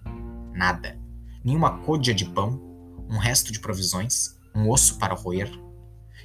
[0.52, 0.98] Nada.
[1.44, 2.67] Nenhuma côdea de pão,
[3.08, 5.50] um resto de provisões, um osso para roer.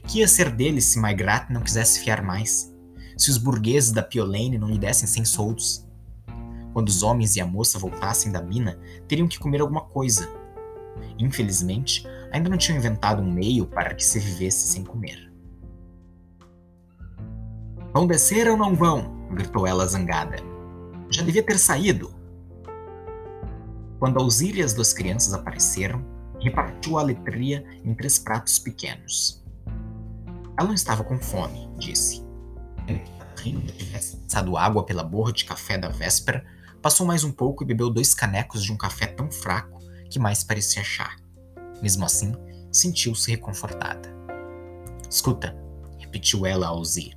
[0.07, 2.73] Que ia ser dele se Maigrat não quisesse fiar mais?
[3.17, 5.87] Se os burgueses da Piolane não lhe dessem cem soldos?
[6.73, 10.27] Quando os homens e a moça voltassem da mina, teriam que comer alguma coisa.
[11.19, 15.31] Infelizmente, ainda não tinham inventado um meio para que se vivesse sem comer.
[17.93, 19.13] Vão descer ou não vão?
[19.31, 20.37] gritou ela zangada.
[21.09, 22.13] Já devia ter saído.
[23.99, 26.03] Quando as duas crianças apareceram,
[26.43, 29.43] repartiu a aletria em três pratos pequenos.
[30.57, 32.23] Ela não estava com fome, disse.
[33.37, 36.45] Rindo tivesse passado água pela borra de café da véspera,
[36.81, 39.79] passou mais um pouco e bebeu dois canecos de um café tão fraco
[40.09, 41.15] que mais parecia chá.
[41.81, 42.33] Mesmo assim,
[42.71, 44.13] sentiu-se reconfortada.
[45.09, 45.55] Escuta,
[45.97, 47.15] repetiu ela ao Zir.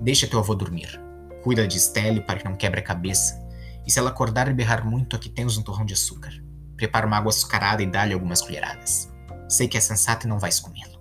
[0.00, 1.00] Deixa teu avô dormir.
[1.42, 3.40] Cuida de Stelle para que não quebre a cabeça.
[3.86, 6.32] E se ela acordar e berrar muito, aqui tens um torrão de açúcar.
[6.80, 9.12] Prepara uma água açucarada e dá-lhe algumas colheradas.
[9.50, 10.98] Sei que é sensato e não vais comê-lo.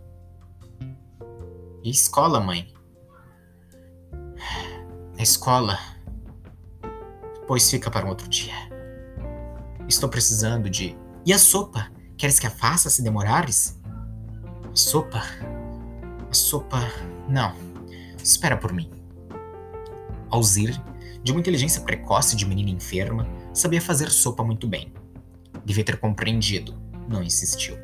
[1.82, 2.74] E escola, mãe?
[5.18, 5.80] A escola.
[7.48, 8.54] Pois fica para um outro dia.
[9.88, 10.98] Estou precisando de.
[11.26, 11.90] E a sopa?
[12.18, 13.80] Queres que a faça se demorares?
[14.70, 15.24] A sopa?
[16.30, 16.82] A sopa.
[17.30, 17.56] Não.
[18.22, 18.92] Espera por mim.
[20.30, 20.78] Alzir,
[21.24, 24.94] de uma inteligência precoce de menina enferma, sabia fazer sopa muito bem.
[25.70, 27.78] Devia ter compreendido, não insistiu.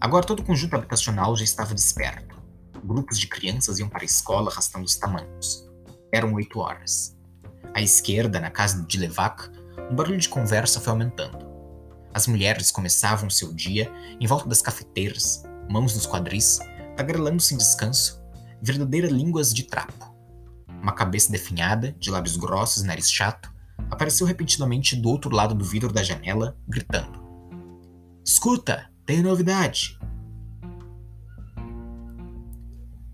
[0.00, 2.40] Agora todo o conjunto habitacional já estava desperto.
[2.84, 5.68] Grupos de crianças iam para a escola arrastando os tamancos.
[6.14, 7.18] Eram oito horas.
[7.74, 9.50] À esquerda, na casa de Levac,
[9.90, 11.44] um barulho de conversa foi aumentando.
[12.14, 16.60] As mulheres começavam seu dia em volta das cafeteiras, mãos nos quadris,
[16.96, 18.22] tagarelando sem descanso,
[18.62, 20.14] verdadeiras línguas de trapo.
[20.80, 23.50] Uma cabeça definhada, de lábios grossos e nariz chato,
[23.90, 27.20] apareceu repentinamente do outro lado do vidro da janela, gritando:
[28.24, 29.98] Escuta, tem novidade!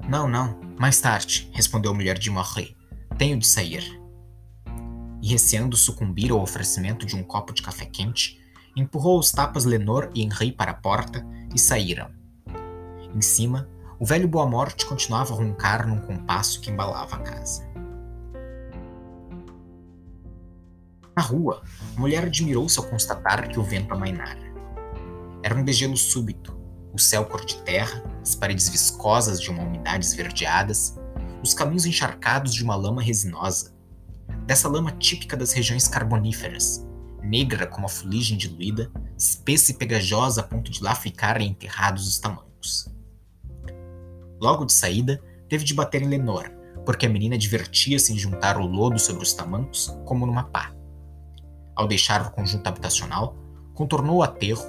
[0.09, 2.77] Não, não, mais tarde, respondeu a mulher de Morri.
[3.19, 4.01] Tenho de sair.
[5.21, 8.39] E receando sucumbir ao oferecimento de um copo de café quente,
[8.77, 12.11] empurrou os tapas Lenor e Henri para a porta e saíram.
[13.15, 17.67] Em cima, o velho Boa Morte continuava a roncar num compasso que embalava a casa.
[21.17, 21.63] Na rua,
[21.97, 24.53] a mulher admirou-se ao constatar que o vento amainara.
[25.43, 26.55] Era um degelo súbito,
[26.93, 30.95] o céu cor de terra, as paredes viscosas de uma umidade esverdeadas,
[31.43, 33.75] os caminhos encharcados de uma lama resinosa,
[34.45, 36.87] dessa lama típica das regiões carboníferas,
[37.23, 42.19] negra como a fuligem diluída, espessa e pegajosa a ponto de lá ficarem enterrados os
[42.19, 42.95] tamancos.
[44.39, 46.51] Logo de saída, teve de bater em Lenor,
[46.85, 50.76] porque a menina divertia-se em juntar o lodo sobre os tamancos como numa pá.
[51.77, 53.37] Ao deixar o conjunto habitacional,
[53.75, 54.65] contornou o aterro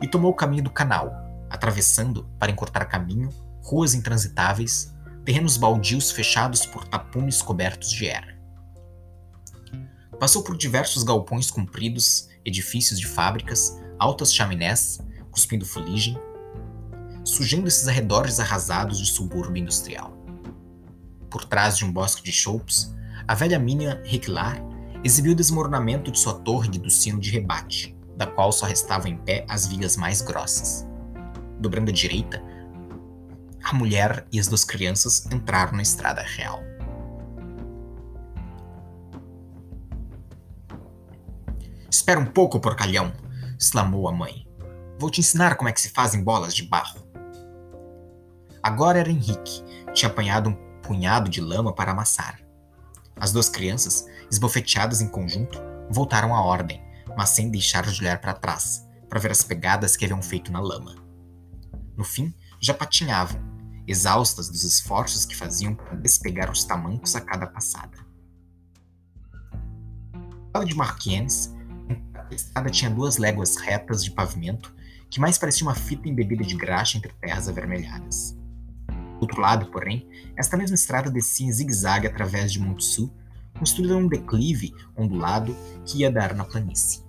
[0.00, 1.12] e tomou o caminho do canal,
[1.50, 4.94] atravessando, para encurtar caminho, ruas intransitáveis,
[5.24, 8.40] terrenos baldios fechados por tapumes cobertos de era.
[10.20, 15.00] Passou por diversos galpões compridos, edifícios de fábricas, altas chaminés,
[15.32, 16.16] cuspindo fuligem,
[17.24, 20.16] sujando esses arredores arrasados de subúrbio industrial.
[21.28, 22.94] Por trás de um bosque de choupes,
[23.26, 24.71] a velha mina Ricklar
[25.04, 29.16] exibiu o desmoronamento de sua torre do sino de rebate, da qual só restavam em
[29.16, 30.86] pé as vigas mais grossas.
[31.58, 32.42] Dobrando à direita,
[33.62, 36.62] a mulher e as duas crianças entraram na estrada real.
[41.90, 43.12] Espera um pouco, porcalhão!
[43.58, 44.44] exclamou a mãe.
[44.98, 47.00] Vou te ensinar como é que se fazem bolas de barro.
[48.60, 49.62] Agora era Henrique.
[49.92, 52.40] Tinha apanhado um punhado de lama para amassar.
[53.16, 56.82] As duas crianças, esbofeteadas em conjunto, voltaram à ordem,
[57.16, 60.58] mas sem deixar de olhar para trás, para ver as pegadas que haviam feito na
[60.58, 60.96] lama.
[61.94, 63.38] No fim, já patinhavam,
[63.86, 67.98] exaustas dos esforços que faziam para despegar os tamancos a cada passada.
[70.54, 71.54] Lado de Marquienes,
[72.14, 74.74] a estrada tinha duas léguas retas de pavimento
[75.10, 78.34] que mais parecia uma fita embebida de graxa entre terras avermelhadas.
[78.88, 83.14] Do outro lado, porém, esta mesma estrada descia em zigue-zague através de Monte Sul,
[83.58, 87.02] construída num declive ondulado que ia dar na planície.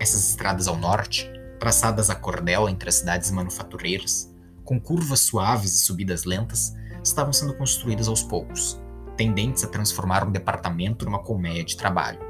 [0.00, 4.32] Essas estradas ao norte, traçadas a cordel entre as cidades manufatureiras,
[4.64, 8.80] com curvas suaves e subidas lentas, estavam sendo construídas aos poucos,
[9.16, 12.20] tendentes a transformar um departamento numa colmeia de trabalho.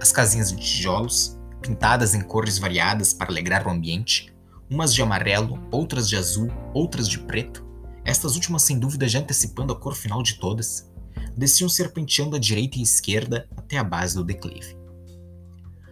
[0.00, 4.34] As casinhas de tijolos, pintadas em cores variadas para alegrar o ambiente,
[4.68, 7.64] umas de amarelo, outras de azul, outras de preto,
[8.04, 10.91] estas últimas sem dúvida já antecipando a cor final de todas,
[11.36, 14.76] desciam serpenteando à direita e esquerda até a base do declive.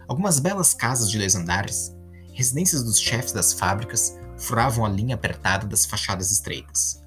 [0.07, 1.95] Algumas belas casas de dois andares,
[2.33, 7.01] residências dos chefes das fábricas, furavam a linha apertada das fachadas estreitas.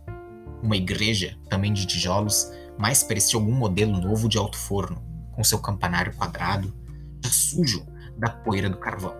[0.62, 5.58] Uma igreja, também de tijolos, mais parecia algum modelo novo de alto forno, com seu
[5.58, 6.74] campanário quadrado,
[7.22, 7.84] já sujo
[8.16, 9.14] da poeira do carvão.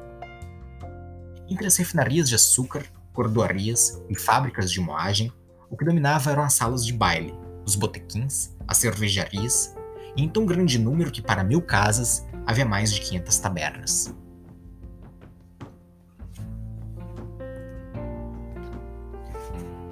[1.48, 5.32] Entre as refinarias de açúcar, cordoarias e fábricas de moagem,
[5.70, 7.34] o que dominava eram as salas de baile,
[7.64, 9.74] os botequins, as cervejarias,
[10.16, 14.14] e em tão grande número que para mil casas havia mais de 500 tabernas.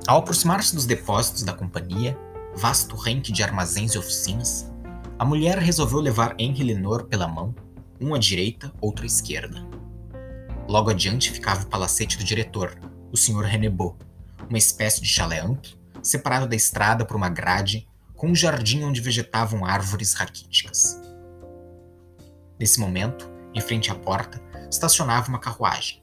[0.06, 2.18] Ao aproximar-se dos depósitos da companhia,
[2.56, 4.70] vasto renque de armazéns e oficinas,
[5.18, 7.54] a mulher resolveu levar Henry Lenor pela mão,
[8.00, 9.64] um à direita, outro à esquerda.
[10.68, 12.76] Logo adiante ficava o palacete do diretor,
[13.12, 13.44] o Sr.
[13.44, 13.96] Renebot,
[14.48, 19.00] uma espécie de chalé amplo, separado da estrada por uma grade, com um jardim onde
[19.00, 21.00] vegetavam árvores raquíticas.
[22.58, 24.40] Nesse momento, em frente à porta,
[24.70, 26.02] estacionava uma carruagem.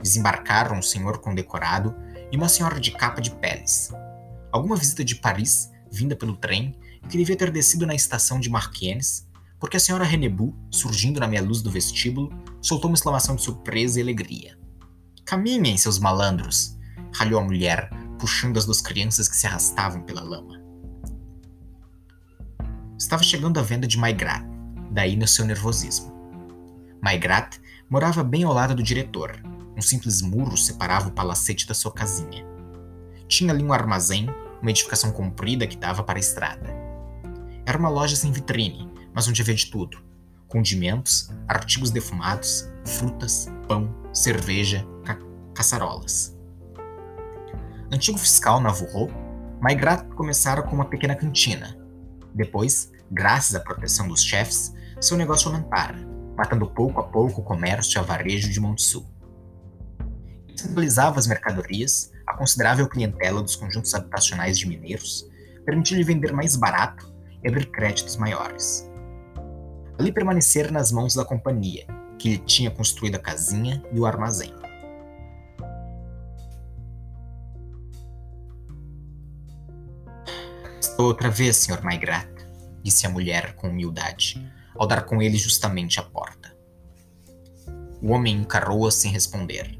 [0.00, 1.94] Desembarcaram um senhor condecorado
[2.30, 3.90] e uma senhora de capa de peles.
[4.52, 9.26] alguma visita de Paris vinda pelo trem que devia ter descido na estação de Marquienes,
[9.58, 13.98] porque a senhora Renebu, surgindo na meia luz do vestíbulo, soltou uma exclamação de surpresa
[13.98, 14.58] e alegria.
[15.24, 16.76] Caminhem, seus malandros!
[17.12, 17.88] ralhou a mulher,
[18.18, 20.62] puxando as duas crianças que se arrastavam pela lama.
[22.98, 24.44] Estava chegando a venda de Maigrat,
[24.90, 26.12] daí no seu nervosismo.
[27.02, 29.40] Maigrat morava bem ao lado do diretor.
[29.76, 32.44] Um simples muro separava o palacete da sua casinha.
[33.28, 34.28] Tinha ali um armazém,
[34.62, 36.74] uma edificação comprida que dava para a estrada.
[37.66, 39.98] Era uma loja sem vitrine, mas onde havia de tudo:
[40.48, 45.18] condimentos, artigos defumados, frutas, pão, cerveja, ca
[45.54, 46.35] caçarolas.
[47.92, 49.08] Antigo fiscal Navarro,
[49.60, 51.78] Maigrat começara com uma pequena cantina,
[52.34, 55.96] depois, graças à proteção dos chefes, seu negócio aumentara,
[56.36, 59.06] matando pouco a pouco o comércio e a varejo de Montsul.
[60.54, 65.24] Centralizava as mercadorias, a considerável clientela dos conjuntos habitacionais de mineiros,
[65.64, 68.90] permitia-lhe vender mais barato e abrir créditos maiores.
[69.96, 71.86] Ali permanecer nas mãos da companhia,
[72.18, 74.52] que lhe tinha construído a casinha e o armazém.
[81.04, 81.82] Outra vez, Sr.
[81.82, 82.28] Maigrat,
[82.82, 84.40] disse a mulher com humildade,
[84.74, 86.56] ao dar com ele justamente a porta.
[88.02, 89.78] O homem encarou-a sem responder.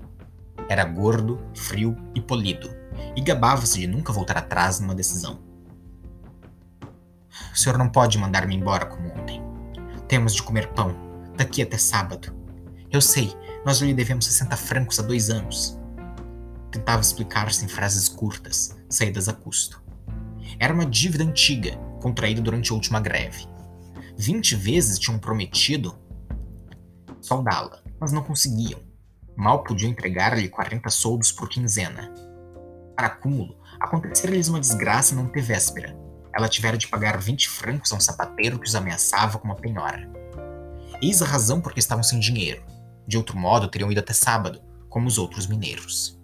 [0.69, 2.69] Era gordo, frio e polido,
[3.15, 5.41] e gabava-se de nunca voltar atrás numa decisão.
[7.53, 9.43] O senhor não pode mandar-me embora como ontem.
[10.09, 10.95] Temos de comer pão,
[11.37, 12.35] daqui até sábado.
[12.91, 13.33] Eu sei,
[13.65, 15.79] nós lhe devemos 60 francos há dois anos.
[16.71, 19.86] Tentava explicar-se em frases curtas, saídas a custo.
[20.59, 23.47] Era uma dívida antiga, contraída durante a última greve.
[24.17, 25.99] Vinte vezes tinham prometido
[27.21, 28.81] saudá-la, mas não conseguiam.
[29.37, 32.13] Mal podiam entregar-lhe 40 soldos por quinzena.
[32.97, 35.95] Para acúmulo, acontecera-lhes uma desgraça na antevéspera.
[36.35, 40.11] Ela tivera de pagar 20 francos a um sapateiro que os ameaçava com uma penhora.
[41.03, 42.65] Eis a razão por que estavam sem dinheiro.
[43.07, 46.19] De outro modo, teriam ido até sábado, como os outros mineiros.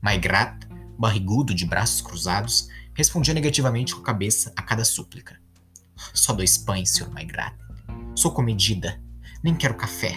[0.00, 0.63] Maigrat
[0.98, 5.38] barrigudo de braços cruzados, respondia negativamente com a cabeça a cada súplica.
[6.12, 7.10] Só dois pães, Sr.
[7.10, 7.54] Maigrat.
[8.14, 9.00] Sou comedida.
[9.42, 10.14] Nem quero café.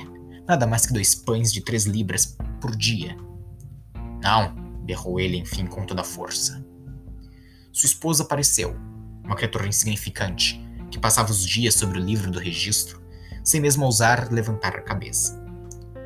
[0.48, 3.18] Nada mais que dois pães de três libras por dia.
[4.22, 4.56] Não,
[4.86, 6.66] berrou ele, enfim, com toda a força.
[7.72, 8.76] Sua esposa apareceu,
[9.24, 10.60] uma criatura insignificante,
[10.90, 13.02] que passava os dias sobre o livro do registro,
[13.44, 15.44] sem mesmo ousar levantar a cabeça.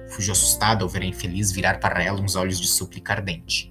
[0.10, 3.71] Fugiu assustada ao ver a infeliz virar para ela uns olhos de súplica ardente.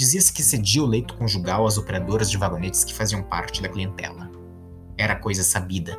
[0.00, 4.30] Dizia-se que cedia o leito conjugal às operadoras de vagonetes que faziam parte da clientela.
[4.96, 5.94] Era coisa sabida.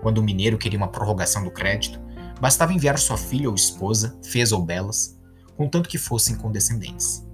[0.00, 2.00] Quando o mineiro queria uma prorrogação do crédito,
[2.40, 5.20] bastava enviar sua filha ou esposa, fez ou belas,
[5.54, 7.28] contanto que fossem condescendentes.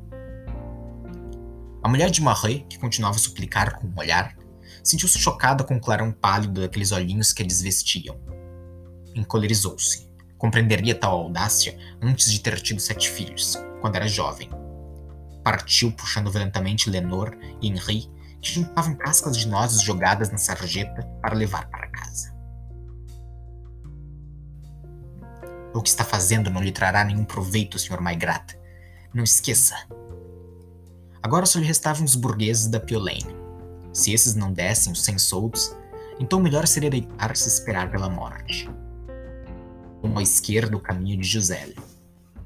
[1.80, 4.36] A mulher de Marais, que continuava a suplicar com um olhar,
[4.82, 8.18] sentiu-se chocada com o clarão pálido daqueles olhinhos que a desvestiam.
[9.14, 10.10] Encolerizou-se.
[10.36, 14.50] Compreenderia tal audácia antes de ter tido sete filhos, quando era jovem
[15.42, 21.34] Partiu puxando violentamente Lenor e Henri, que juntavam cascas de nozes jogadas na sarjeta para
[21.34, 22.32] levar para casa.
[25.74, 28.00] O que está fazendo não lhe trará nenhum proveito, Sr.
[28.00, 28.58] Maigrat.
[29.14, 29.74] Não esqueça.
[31.22, 33.34] Agora só lhe restavam os burgueses da Piolaine.
[33.92, 35.74] Se esses não dessem os cem soldos,
[36.18, 38.68] então melhor seria deitar-se e esperar pela morte.
[40.00, 41.76] Tomou à esquerda o caminho de Gisele.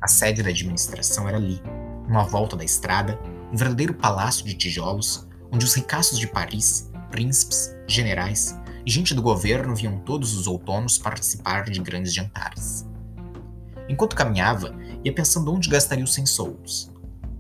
[0.01, 1.61] A sede da administração era ali,
[2.09, 3.19] numa volta da estrada,
[3.53, 9.23] um verdadeiro palácio de tijolos, onde os ricaços de Paris, príncipes, generais e gente do
[9.23, 12.87] governo vinham todos os outonos participar de grandes jantares.
[13.89, 16.93] Enquanto caminhava, ia pensando onde gastaria os 100 soldos.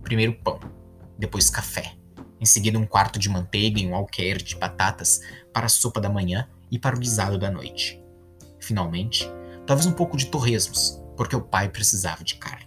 [0.03, 0.61] Primeiro pão,
[1.19, 1.95] depois café,
[2.41, 5.21] em seguida um quarto de manteiga e um alqueire de batatas
[5.53, 8.03] para a sopa da manhã e para o guisado da noite.
[8.61, 9.31] Finalmente,
[9.67, 12.66] talvez um pouco de torresmos, porque o pai precisava de carne.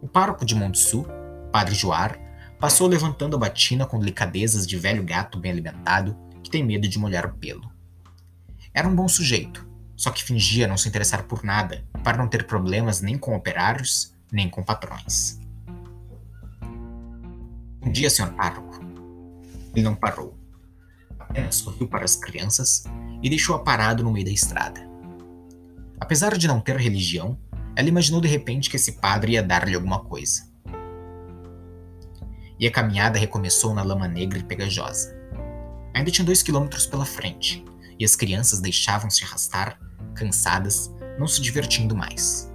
[0.00, 1.04] O pároco de Montsu,
[1.52, 2.18] Padre Joar,
[2.58, 6.98] passou levantando a batina com delicadezas de velho gato bem alimentado que tem medo de
[6.98, 7.70] molhar o pelo.
[8.72, 12.46] Era um bom sujeito, só que fingia não se interessar por nada para não ter
[12.46, 15.40] problemas nem com operários nem com patrões.
[17.82, 18.80] Um dia, senhor pároco.
[19.74, 20.38] Ele não parou.
[21.18, 22.84] Apenas sorriu para as crianças
[23.22, 24.80] e deixou-a parado no meio da estrada.
[26.00, 27.38] Apesar de não ter religião,
[27.78, 30.48] ela imaginou de repente que esse padre ia dar-lhe alguma coisa.
[32.58, 35.16] E a caminhada recomeçou na lama negra e pegajosa.
[35.94, 37.64] Ainda tinha dois quilômetros pela frente,
[37.96, 39.78] e as crianças deixavam-se arrastar,
[40.12, 42.52] cansadas, não se divertindo mais.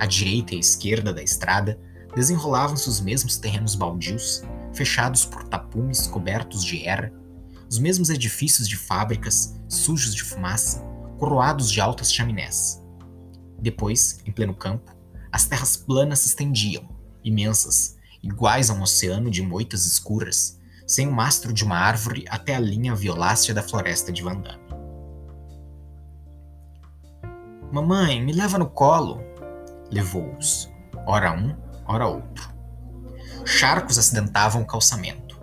[0.00, 1.78] À direita e à esquerda da estrada,
[2.16, 4.42] desenrolavam-se os mesmos terrenos baldios,
[4.74, 7.12] fechados por tapumes cobertos de era,
[7.70, 10.80] os mesmos edifícios de fábricas, sujos de fumaça,
[11.16, 12.81] coroados de altas chaminés.
[13.62, 14.92] Depois, em pleno campo,
[15.30, 16.88] as terras planas se estendiam,
[17.22, 22.56] imensas, iguais a um oceano de moitas escuras, sem o mastro de uma árvore até
[22.56, 24.60] a linha violácea da floresta de Vandame.
[27.72, 29.22] Mamãe, me leva no colo!
[29.92, 30.68] Levou-os,
[31.06, 31.56] ora um,
[31.86, 32.52] ora outro.
[33.46, 35.40] Charcos acidentavam o calçamento.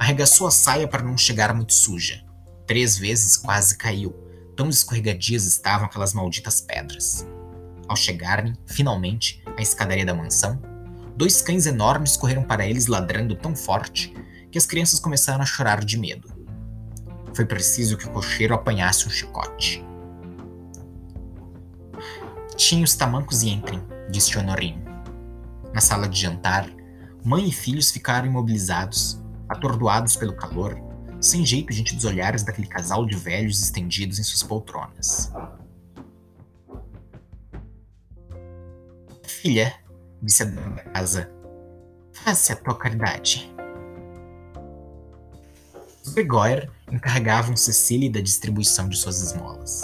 [0.00, 2.24] Arregaçou a saia para não chegar muito suja.
[2.66, 4.25] Três vezes quase caiu,
[4.56, 7.26] tão escorregadias estavam aquelas malditas pedras.
[7.86, 10.60] Ao chegarem, finalmente, à escadaria da mansão,
[11.16, 14.12] dois cães enormes correram para eles ladrando tão forte
[14.50, 16.34] que as crianças começaram a chorar de medo.
[17.34, 19.84] Foi preciso que o cocheiro apanhasse um chicote.
[22.56, 24.82] Tinha os tamancos e entrem, disse Honorine.
[25.74, 26.66] Na sala de jantar,
[27.22, 30.80] mãe e filhos ficaram imobilizados, atordoados pelo calor,
[31.20, 35.32] sem jeito diante dos olhares daquele casal de velhos estendidos em suas poltronas.
[39.24, 39.74] Filha,
[40.22, 41.30] disse a dona da casa,
[42.12, 43.52] faça a tua caridade.
[46.12, 49.82] Gregor encarregavam Cecília da distribuição de suas esmolas.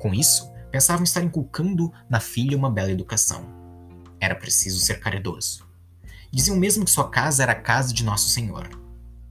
[0.00, 3.46] Com isso, pensavam estar inculcando na filha uma bela educação.
[4.20, 5.66] Era preciso ser caridoso.
[6.30, 8.83] Diziam mesmo que sua casa era a casa de Nosso Senhor.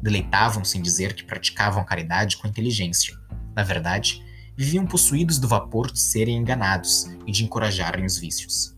[0.03, 3.17] Deleitavam-se em dizer que praticavam caridade com inteligência.
[3.55, 4.21] Na verdade,
[4.53, 8.75] viviam possuídos do vapor de serem enganados e de encorajarem os vícios.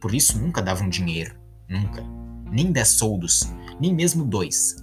[0.00, 1.36] Por isso nunca davam dinheiro,
[1.68, 2.00] nunca.
[2.48, 4.76] Nem dez soldos, nem mesmo dois.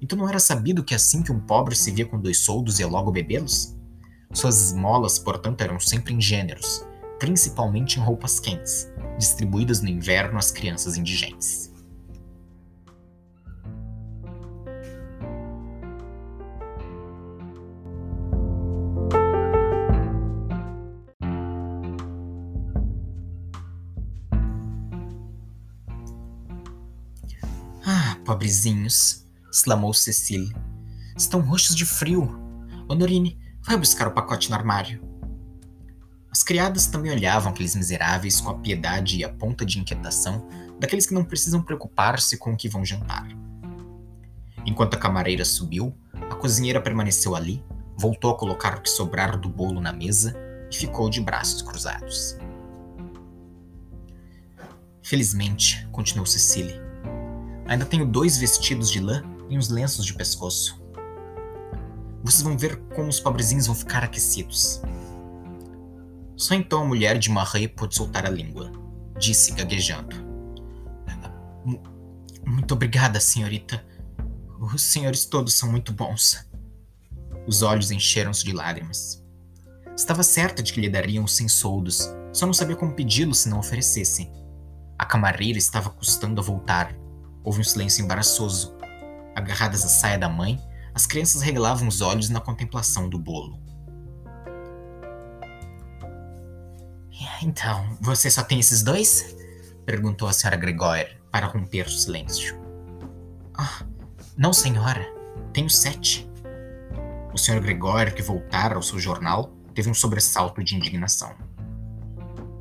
[0.00, 2.88] Então não era sabido que assim que um pobre se via com dois soldos ia
[2.88, 3.76] logo bebê-los?
[4.32, 6.86] Suas esmolas, portanto, eram sempre em gêneros,
[7.18, 11.63] principalmente em roupas quentes, distribuídas no inverno às crianças indigentes.
[28.44, 30.54] Pobrezinhos, exclamou Cecília.
[31.16, 32.38] Estão roxos de frio.
[32.86, 35.02] Honorine, Vai buscar o pacote no armário.
[36.30, 40.46] As criadas também olhavam aqueles miseráveis com a piedade e a ponta de inquietação
[40.78, 43.26] daqueles que não precisam preocupar-se com o que vão jantar.
[44.66, 45.96] Enquanto a camareira subiu,
[46.30, 47.64] a cozinheira permaneceu ali,
[47.96, 50.36] voltou a colocar o que sobrara do bolo na mesa
[50.70, 52.36] e ficou de braços cruzados.
[55.02, 56.83] Felizmente, continuou Cecília,
[57.66, 60.82] ainda tenho dois vestidos de lã e uns lenços de pescoço.
[62.22, 64.80] Vocês vão ver como os pobrezinhos vão ficar aquecidos.
[66.36, 68.72] Só então a mulher de Marie pôde soltar a língua.
[69.18, 70.16] Disse, gaguejando.
[72.46, 73.84] Muito obrigada, senhorita.
[74.60, 76.46] Os senhores todos são muito bons.
[77.46, 79.22] Os olhos encheram-se de lágrimas.
[79.96, 83.58] Estava certa de que lhe dariam cem soldos, só não sabia como pedi-los se não
[83.58, 84.32] oferecessem.
[84.98, 86.94] A camareira estava custando a voltar.
[87.44, 88.74] Houve um silêncio embaraçoso.
[89.36, 90.58] Agarradas à saia da mãe,
[90.94, 93.62] as crianças regalavam os olhos na contemplação do bolo.
[97.42, 99.36] Então, você só tem esses dois?
[99.84, 102.58] perguntou a senhora Gregor para romper o silêncio.
[103.54, 103.84] Ah,
[104.36, 105.06] não, senhora.
[105.52, 106.26] Tenho sete.
[107.34, 111.34] O senhor Gregor, que voltara ao seu jornal, teve um sobressalto de indignação.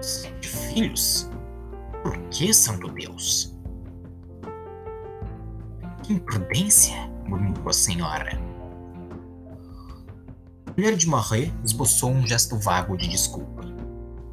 [0.02, 1.30] Sete filhos?
[2.02, 3.53] Por que, santo Deus?
[6.04, 7.10] Que imprudência!
[7.26, 8.38] murmurou a senhora.
[10.68, 13.62] A mulher de Marie esboçou um gesto vago de desculpa.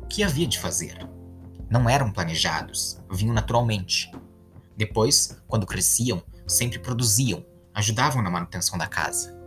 [0.02, 1.08] O que havia de fazer?
[1.70, 4.10] Não eram planejados, vinham naturalmente.
[4.76, 9.38] Depois, quando cresciam, sempre produziam, ajudavam na manutenção da casa.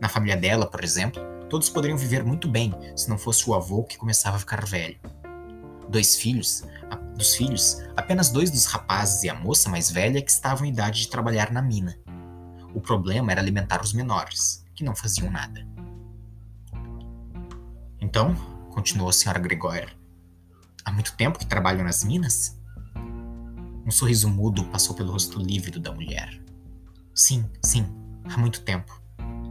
[0.00, 3.84] Na família dela, por exemplo, todos poderiam viver muito bem se não fosse o avô
[3.84, 4.98] que começava a ficar velho.
[5.88, 6.64] Dois filhos,
[7.20, 11.02] dos filhos, apenas dois dos rapazes e a moça mais velha que estavam em idade
[11.02, 11.96] de trabalhar na mina.
[12.74, 15.66] O problema era alimentar os menores, que não faziam nada.
[18.00, 18.34] Então,
[18.72, 19.86] continuou a senhora Gregor,
[20.84, 22.58] há muito tempo que trabalham nas minas?
[23.86, 26.42] Um sorriso mudo passou pelo rosto lívido da mulher.
[27.14, 27.86] Sim, sim,
[28.24, 29.00] há muito tempo.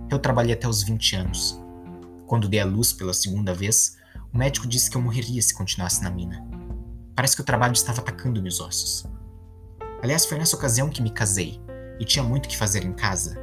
[0.10, 1.62] Eu trabalhei até os 20 anos.
[2.26, 3.98] Quando dei à luz pela segunda vez,
[4.34, 6.49] o médico disse que eu morreria se continuasse na mina.
[7.20, 9.06] Parece que o trabalho estava atacando meus ossos.
[10.02, 11.60] Aliás, foi nessa ocasião que me casei
[12.00, 13.38] e tinha muito que fazer em casa.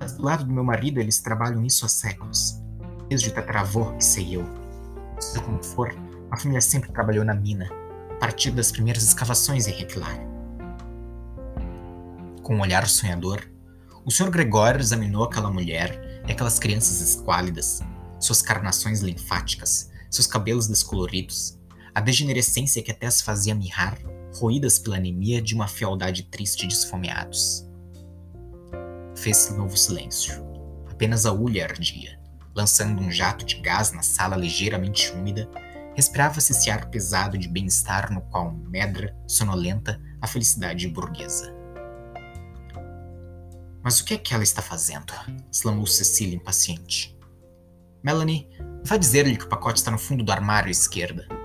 [0.00, 2.60] Mas do lado do meu marido, eles trabalham nisso há séculos.
[3.08, 4.44] Desde que sei eu.
[5.20, 5.94] Seja como for,
[6.32, 7.70] a família sempre trabalhou na mina.
[8.18, 10.18] partir das primeiras escavações em Requilar.
[12.42, 13.40] Com um olhar sonhador,
[14.04, 14.30] o Sr.
[14.30, 17.82] Gregório examinou aquela mulher e aquelas crianças esquálidas,
[18.18, 21.56] suas carnações linfáticas, seus cabelos descoloridos,
[21.98, 23.98] a degenerescência que até as fazia mirrar,
[24.36, 27.68] roídas pela anemia de uma fealdade triste de esfomeados.
[29.16, 30.46] Fez-se novo silêncio.
[30.88, 32.16] Apenas a ulha ardia,
[32.54, 35.50] lançando um jato de gás na sala ligeiramente úmida,
[35.96, 41.52] respirava-se esse ar pesado de bem-estar no qual medra, sonolenta, a felicidade burguesa.
[43.82, 45.12] Mas o que é que ela está fazendo?
[45.50, 47.18] exclamou Cecília impaciente.
[48.04, 48.48] Melanie,
[48.84, 51.37] vá dizer-lhe que o pacote está no fundo do armário à esquerda.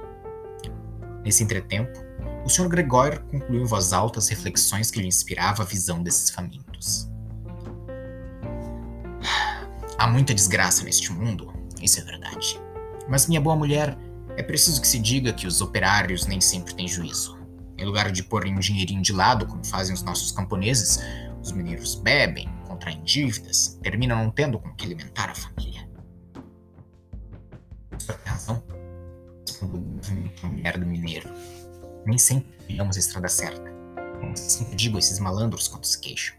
[1.24, 1.99] Nesse entretempo,
[2.45, 2.67] o Sr.
[2.67, 7.09] Gregório concluiu em voz alta as reflexões que lhe inspirava a visão desses famintos.
[9.97, 12.59] Há muita desgraça neste mundo, isso é verdade.
[13.07, 13.97] Mas, minha boa mulher,
[14.36, 17.38] é preciso que se diga que os operários nem sempre têm juízo.
[17.78, 20.99] Em lugar de porem um dinheirinho de lado, como fazem os nossos camponeses,
[21.41, 25.89] os mineiros bebem, contraem dívidas, terminam não tendo com que alimentar a família.
[27.97, 28.63] Você tem razão,
[29.48, 31.30] respondeu a mulher do mineiro.
[32.06, 33.72] Nem sempre pegamos a estrada certa.
[34.36, 36.36] Sempre digo esses malandros quando se queixam.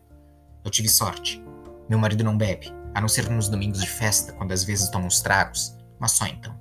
[0.65, 1.43] Eu tive sorte.
[1.89, 5.07] Meu marido não bebe, a não ser nos domingos de festa, quando às vezes toma
[5.07, 6.59] uns tragos, mas só então.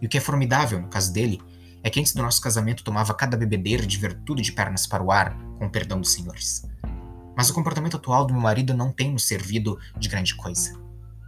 [0.00, 1.40] E o que é formidável no caso dele
[1.82, 5.10] é que antes do nosso casamento tomava cada bebedeira de virtude de pernas para o
[5.12, 6.64] ar, com o perdão dos senhores.
[7.36, 10.72] Mas o comportamento atual do meu marido não tem nos servido de grande coisa.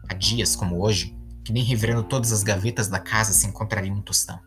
[0.09, 1.15] Há dias, como hoje,
[1.49, 4.39] que nem revirando todas as gavetas da casa se encontraria um tostão.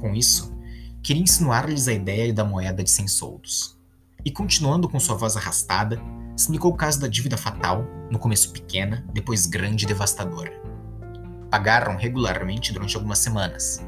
[0.00, 0.52] Com isso,
[1.00, 3.78] queria insinuar-lhes a ideia da moeda de cem soldos.
[4.24, 6.02] E continuando com sua voz arrastada,
[6.36, 10.60] explicou o caso da dívida fatal, no começo pequena, depois grande e devastadora.
[11.52, 13.80] Pagaram regularmente durante algumas semanas.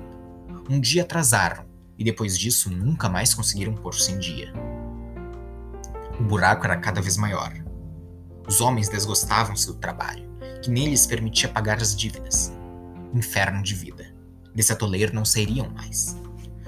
[0.70, 1.64] Um dia atrasaram,
[1.98, 4.52] e depois disso nunca mais conseguiram pôr-se em dia.
[6.20, 7.52] O buraco era cada vez maior.
[8.46, 10.25] Os homens desgostavam-se do trabalho,
[10.66, 12.52] que nem lhes permitia pagar as dívidas.
[13.14, 14.12] Inferno de vida.
[14.52, 16.20] Desse atoleiro não sairiam mais.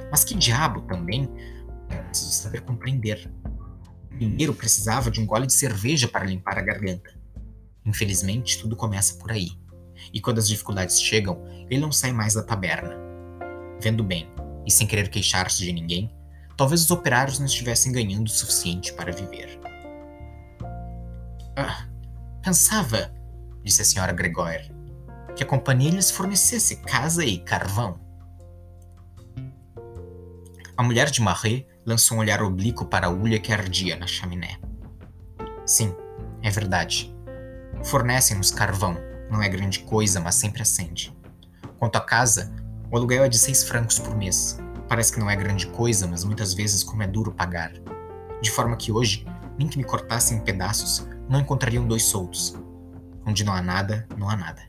[0.09, 1.29] Mas que diabo também
[1.91, 3.29] era preciso saber compreender.
[4.09, 7.11] Primeiro precisava de um gole de cerveja para limpar a garganta.
[7.85, 9.51] Infelizmente, tudo começa por aí.
[10.15, 12.97] E quando as dificuldades chegam, ele não sai mais da taberna.
[13.81, 14.31] Vendo bem,
[14.65, 16.09] e sem querer queixar-se de ninguém,
[16.57, 19.59] talvez os operários não estivessem ganhando o suficiente para viver.
[21.57, 21.89] Ah,
[22.45, 23.18] pensava,
[23.63, 24.73] disse a senhora Gregóire,
[25.37, 28.01] que a companhia lhes fornecesse casa e carvão.
[30.77, 34.59] A mulher de Marie lançou um olhar oblíquo para a ulha que ardia na chaminé.
[35.67, 35.95] Sim,
[36.43, 37.15] é verdade.
[37.85, 38.97] Fornecem-nos carvão.
[39.31, 41.15] Não é grande coisa, mas sempre acende.
[41.79, 42.51] Quanto à casa,
[42.91, 46.25] o aluguel é de seis francos por mês, Parece que não é grande coisa, mas
[46.25, 47.73] muitas vezes como é duro pagar.
[48.41, 49.27] De forma que hoje,
[49.59, 52.57] nem que me cortassem em pedaços, não encontrariam dois soltos.
[53.29, 54.63] Onde não há nada, não há nada.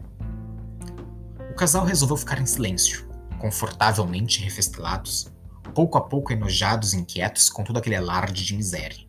[1.50, 3.08] O casal resolveu ficar em silêncio,
[3.40, 5.34] confortavelmente refestelados,
[5.74, 9.08] pouco a pouco enojados e inquietos com todo aquele alarde de miséria.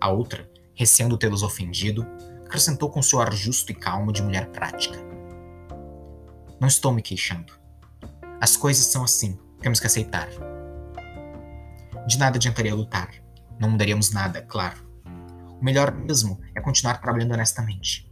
[0.00, 2.04] A outra, receando tê-los ofendido,
[2.44, 4.98] acrescentou com seu ar justo e calmo de mulher prática.
[6.60, 7.52] Não estou me queixando.
[8.40, 10.28] As coisas são assim, temos que aceitar.
[12.04, 13.10] De nada adiantaria lutar.
[13.60, 14.84] Não mudaríamos nada, claro.
[15.60, 18.10] O melhor mesmo é continuar trabalhando honestamente.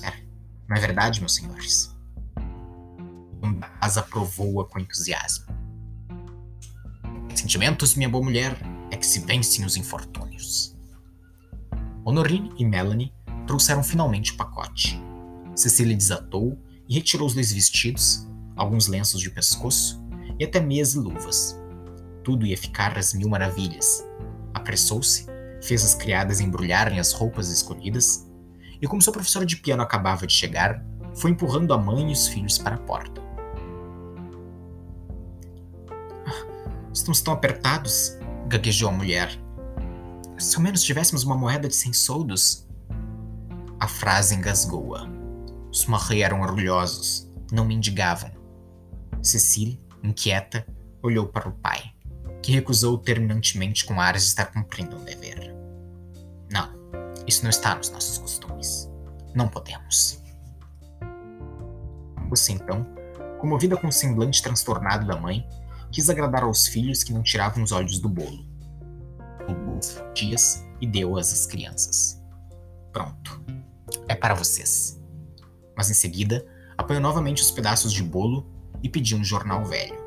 [0.00, 0.24] Quer.
[0.68, 1.94] Não é verdade, meus senhores?
[3.62, 5.46] A asa aprovou-a com entusiasmo.
[7.34, 8.56] Sentimentos, minha boa mulher,
[8.90, 10.76] é que se vencem os infortúnios.
[12.04, 13.12] Honorine e Melanie
[13.46, 15.00] trouxeram finalmente o pacote.
[15.54, 16.58] Cecília desatou
[16.88, 20.02] e retirou os dois vestidos, alguns lenços de pescoço
[20.38, 21.58] e até meias e luvas.
[22.24, 24.04] Tudo ia ficar às mil maravilhas.
[24.54, 25.26] Apressou-se,
[25.62, 28.29] fez as criadas embrulharem as roupas escolhidas,
[28.80, 32.28] e como seu professor de piano acabava de chegar, foi empurrando a mãe e os
[32.28, 33.20] filhos para a porta.
[36.26, 38.16] Ah, estamos tão apertados,
[38.46, 39.30] gaguejou a mulher.
[40.38, 42.66] Se ao menos tivéssemos uma moeda de cem soldos.
[43.78, 45.08] A frase engasgou-a.
[45.70, 48.30] Os Marie eram orgulhosos, não mendigavam.
[49.22, 50.66] Cecile inquieta,
[51.02, 51.92] olhou para o pai,
[52.42, 55.54] que recusou terminantemente com ares de estar cumprindo um dever.
[56.50, 56.70] Não,
[57.26, 58.49] isso não está nos nossos costumes.
[59.34, 60.22] Não podemos.
[62.28, 62.86] Você então,
[63.38, 65.46] comovida com o semblante transtornado da mãe,
[65.90, 68.46] quis agradar aos filhos que não tiravam os olhos do bolo.
[69.46, 72.22] Roubou as fatias e deu-as às crianças.
[72.92, 73.42] Pronto.
[74.08, 75.00] É para vocês.
[75.76, 78.46] Mas em seguida, apanhou novamente os pedaços de bolo
[78.82, 79.98] e pediu um jornal velho.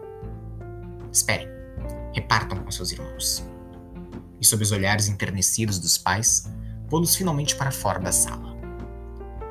[1.11, 1.47] Esperem,
[2.13, 3.45] repartam com seus irmãos.
[4.39, 6.49] E sob os olhares enternecidos dos pais,
[6.89, 8.52] pô-los finalmente para fora da sala.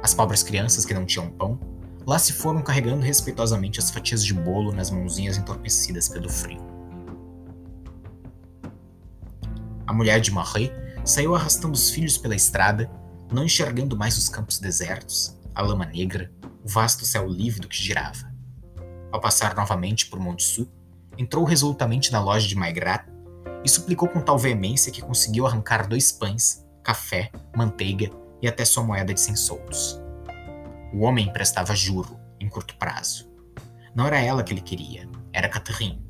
[0.03, 1.61] As pobres crianças que não tinham pão,
[2.05, 6.61] lá se foram carregando respeitosamente as fatias de bolo nas mãozinhas entorpecidas pelo frio.
[9.86, 10.72] A mulher de Marie
[11.05, 12.90] saiu arrastando os filhos pela estrada,
[13.30, 16.32] não enxergando mais os campos desertos, a lama negra,
[16.64, 18.32] o vasto céu lívido que girava.
[19.12, 20.68] Ao passar novamente por Montsu,
[21.16, 23.07] entrou resolutamente na loja de Maigrat
[23.64, 28.11] e suplicou com tal veemência que conseguiu arrancar dois pães, café, manteiga
[28.43, 29.99] e até sua moeda de cem soldos.
[30.93, 33.30] O homem emprestava juro, em curto prazo.
[33.95, 36.05] Não era ela que ele queria, era Catherine.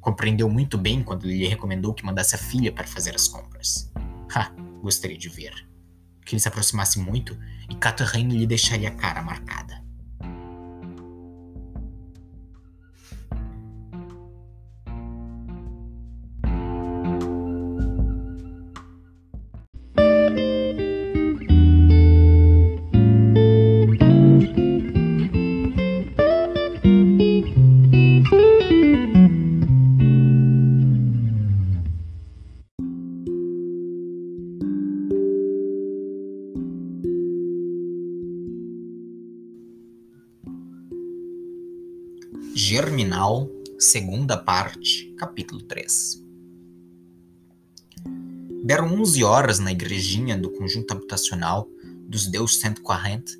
[0.00, 3.90] Compreendeu muito bem quando lhe recomendou que mandasse a filha para fazer as compras.
[4.34, 4.52] Ha,
[4.82, 5.52] gostaria de ver.
[6.24, 7.36] Que ele se aproximasse muito
[7.68, 9.79] e Catherine lhe deixaria a cara marcada.
[43.80, 46.22] Segunda parte, capítulo 3.
[48.62, 51.66] Deram 11 horas na igrejinha do conjunto habitacional
[52.06, 53.32] dos Deus 140,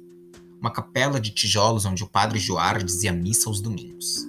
[0.59, 4.27] uma capela de tijolos onde o padre Joar dizia missa aos domingos.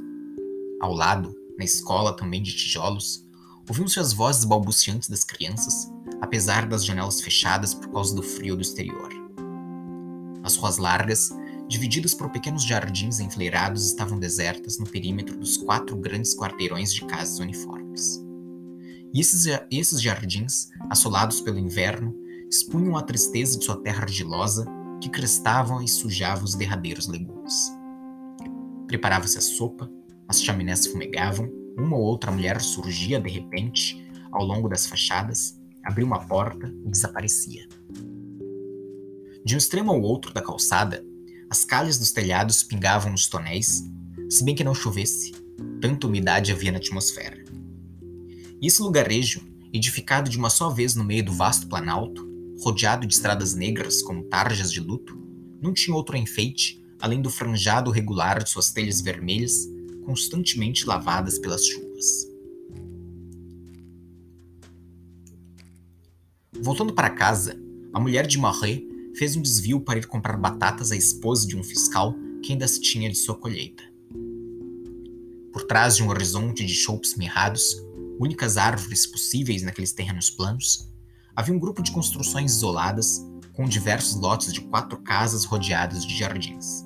[0.82, 3.26] Ao lado, na escola também de tijolos,
[3.70, 5.90] ouviam-se as vozes balbuciantes das crianças,
[6.20, 9.10] apesar das janelas fechadas por causa do frio do exterior.
[10.44, 11.30] As ruas largas
[11.72, 17.40] divididas por pequenos jardins enfileirados, estavam desertas no perímetro dos quatro grandes quarteirões de casas
[17.40, 18.22] uniformes.
[19.14, 22.14] E esses, esses jardins, assolados pelo inverno,
[22.50, 24.66] expunham a tristeza de sua terra argilosa
[25.02, 27.72] que crestavam e sujavam os derradeiros legumes.
[28.86, 29.90] Preparava-se a sopa,
[30.28, 36.06] as chaminés fumegavam, uma ou outra mulher surgia de repente ao longo das fachadas, abria
[36.06, 37.66] uma porta e desaparecia.
[39.46, 41.04] De um extremo ao outro da calçada,
[41.52, 43.84] as calhas dos telhados pingavam nos tonéis,
[44.30, 45.34] se bem que não chovesse,
[45.82, 47.44] tanta umidade havia na atmosfera.
[48.62, 49.42] E esse lugarejo,
[49.74, 52.26] edificado de uma só vez no meio do vasto planalto,
[52.62, 55.22] rodeado de estradas negras como tarjas de luto,
[55.62, 59.68] não tinha outro enfeite além do franjado regular de suas telhas vermelhas,
[60.06, 62.30] constantemente lavadas pelas chuvas.
[66.62, 67.60] Voltando para casa,
[67.92, 71.64] a mulher de Marie fez um desvio para ir comprar batatas à esposa de um
[71.64, 73.84] fiscal que ainda se tinha de sua colheita.
[75.52, 77.76] Por trás de um horizonte de choupes mirrados,
[78.20, 80.90] únicas árvores possíveis naqueles terrenos planos,
[81.36, 86.86] havia um grupo de construções isoladas com diversos lotes de quatro casas rodeadas de jardins.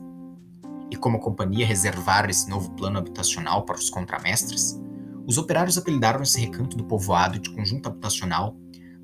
[0.90, 4.80] E como a companhia reservara esse novo plano habitacional para os contramestres,
[5.28, 8.56] os operários apelidaram esse recanto do povoado de conjunto habitacional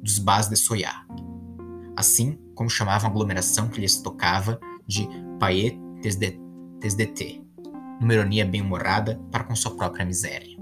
[0.01, 1.05] dos Bas de Soyá,
[1.95, 5.07] assim como chamavam a aglomeração que lhes tocava de
[5.39, 7.43] Paet Tesdete,
[7.99, 10.57] numa ironia bem-humorada para com sua própria miséria.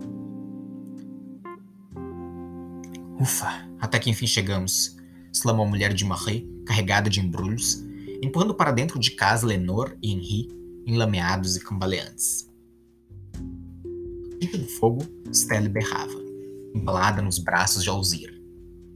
[3.19, 4.97] Ufa, até que enfim chegamos,
[5.31, 7.83] exclamou a mulher de Marie, carregada de embrulhos,
[8.21, 10.49] empurrando para dentro de casa Lenor e Henri,
[10.85, 12.49] enlameados e cambaleantes.
[14.39, 16.13] Dentro do fogo, Stella berrava,
[16.73, 18.41] embalada nos braços de Alzir.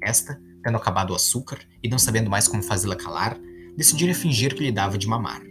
[0.01, 3.37] Esta tendo acabado o açúcar e não sabendo mais como fazê-la calar,
[3.75, 5.41] decidira fingir que lhe dava de mamar.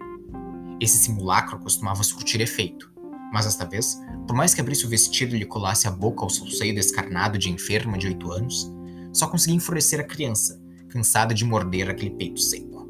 [0.81, 2.91] Esse simulacro costumava surtir efeito,
[3.33, 6.31] mas desta vez, por mais que abrisse o vestido e lhe colasse a boca ao
[6.31, 8.73] seu seio descarnado de enferma de oito anos,
[9.13, 12.89] só conseguia enfurecer a criança, cansada de morder aquele peito seco.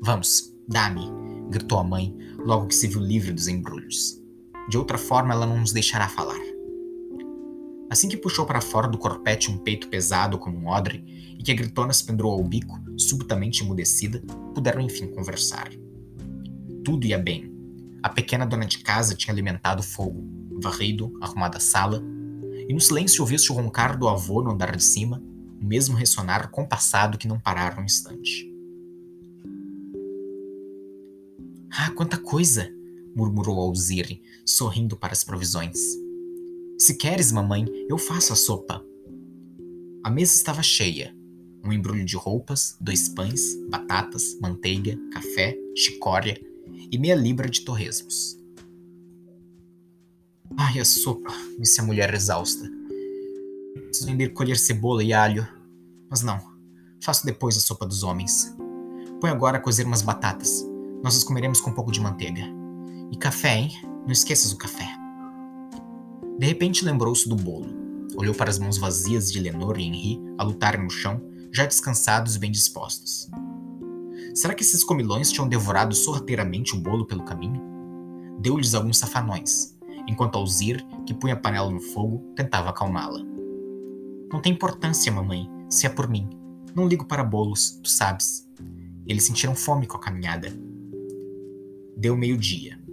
[0.00, 1.10] Vamos, dá-me,
[1.50, 4.20] gritou a mãe, logo que se viu livre dos embrulhos.
[4.68, 6.53] De outra forma, ela não nos deixará falar.
[7.94, 11.04] Assim que puxou para fora do corpete um peito pesado como um odre
[11.38, 14.20] e que a gritona se pendurou ao bico, subitamente emudecida,
[14.52, 15.70] puderam enfim conversar.
[16.84, 17.54] Tudo ia bem.
[18.02, 20.28] A pequena dona de casa tinha alimentado o fogo,
[20.60, 22.02] varrido, arrumado a sala,
[22.68, 25.22] e no silêncio ouviu-se o roncar do avô no andar de cima,
[25.62, 28.52] o mesmo ressonar compassado que não parara um instante.
[31.70, 32.68] Ah, quanta coisa!
[33.14, 35.78] murmurou Alzire, sorrindo para as provisões.
[36.76, 38.84] Se queres, mamãe, eu faço a sopa.
[40.02, 41.14] A mesa estava cheia.
[41.64, 46.38] Um embrulho de roupas, dois pães, batatas, manteiga, café, chicória
[46.90, 48.36] e meia libra de torresmos.
[50.56, 52.68] Ai, a sopa, disse a mulher exausta.
[53.86, 55.46] Preciso ainda ir colher cebola e alho.
[56.10, 56.40] Mas não,
[57.02, 58.54] faço depois a sopa dos homens.
[59.20, 60.64] Põe agora a cozer umas batatas.
[61.02, 62.42] Nós as comeremos com um pouco de manteiga.
[63.12, 63.70] E café, hein?
[64.04, 65.03] Não esqueças o café.
[66.38, 67.68] De repente lembrou-se do bolo.
[68.16, 71.20] Olhou para as mãos vazias de Lenor e Henri a lutarem no chão,
[71.52, 73.30] já descansados e bem dispostos.
[74.34, 77.62] Será que esses comilões tinham devorado sorrateiramente o bolo pelo caminho?
[78.40, 79.78] Deu-lhes alguns safanões,
[80.08, 83.20] enquanto Alzir, que punha a panela no fogo, tentava acalmá-la.
[84.32, 86.28] Não tem importância, mamãe, se é por mim.
[86.74, 88.48] Não ligo para bolos, tu sabes.
[89.06, 90.48] Eles sentiram fome com a caminhada.
[91.96, 92.83] Deu meio-dia.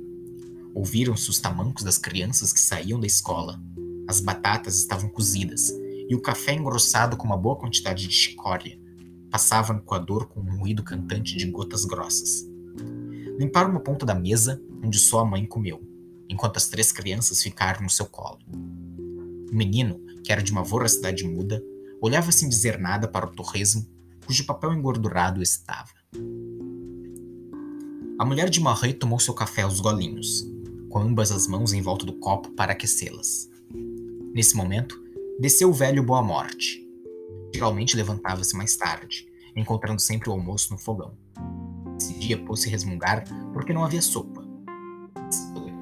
[0.74, 3.62] Ouviram-se os tamancos das crianças que saíam da escola.
[4.08, 5.72] As batatas estavam cozidas
[6.10, 8.80] e o café engrossado com uma boa quantidade de chicória
[9.32, 12.46] passava no coador com um ruído cantante de gotas grossas.
[13.40, 15.82] Limparam uma ponta da mesa onde só a mãe comeu,
[16.28, 18.40] enquanto as três crianças ficaram no seu colo.
[19.50, 21.64] O menino, que era de uma voracidade muda,
[22.02, 23.88] olhava sem dizer nada para o torresmo,
[24.26, 25.92] cujo papel engordurado estava.
[28.20, 30.46] A mulher de Marie tomou seu café aos golinhos,
[30.92, 33.50] com ambas as mãos em volta do copo para aquecê-las.
[34.34, 35.02] Nesse momento,
[35.40, 36.86] desceu o velho Boa Morte.
[37.54, 39.26] Geralmente levantava-se mais tarde,
[39.56, 41.18] encontrando sempre o almoço no fogão.
[41.98, 43.24] Esse dia pôs-se resmungar
[43.54, 44.44] porque não havia sopa.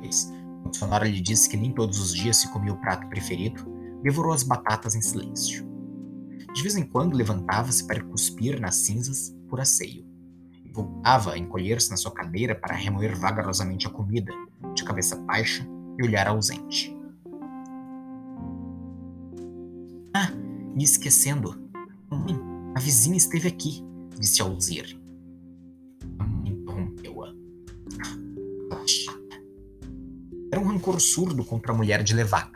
[0.10, 0.32] Depois,
[0.62, 3.66] quando Sonora lhe disse que nem todos os dias se comia o prato preferido,
[4.03, 5.68] devorou as batatas em silêncio.
[6.53, 10.05] De vez em quando levantava-se para cuspir nas cinzas por asseio.
[10.64, 14.32] E voltava a encolher-se na sua cadeira para remoer vagarosamente a comida,
[14.80, 15.66] de cabeça baixa
[15.98, 16.96] e olhar ausente.
[20.14, 20.32] Ah,
[20.76, 21.56] me esquecendo.
[22.10, 22.36] Mãe,
[22.76, 23.84] a vizinha esteve aqui,
[24.20, 25.00] disse Alzir.
[26.18, 27.34] A mãe interrompeu-a.
[30.52, 32.52] Era um rancor surdo contra a mulher de Levac,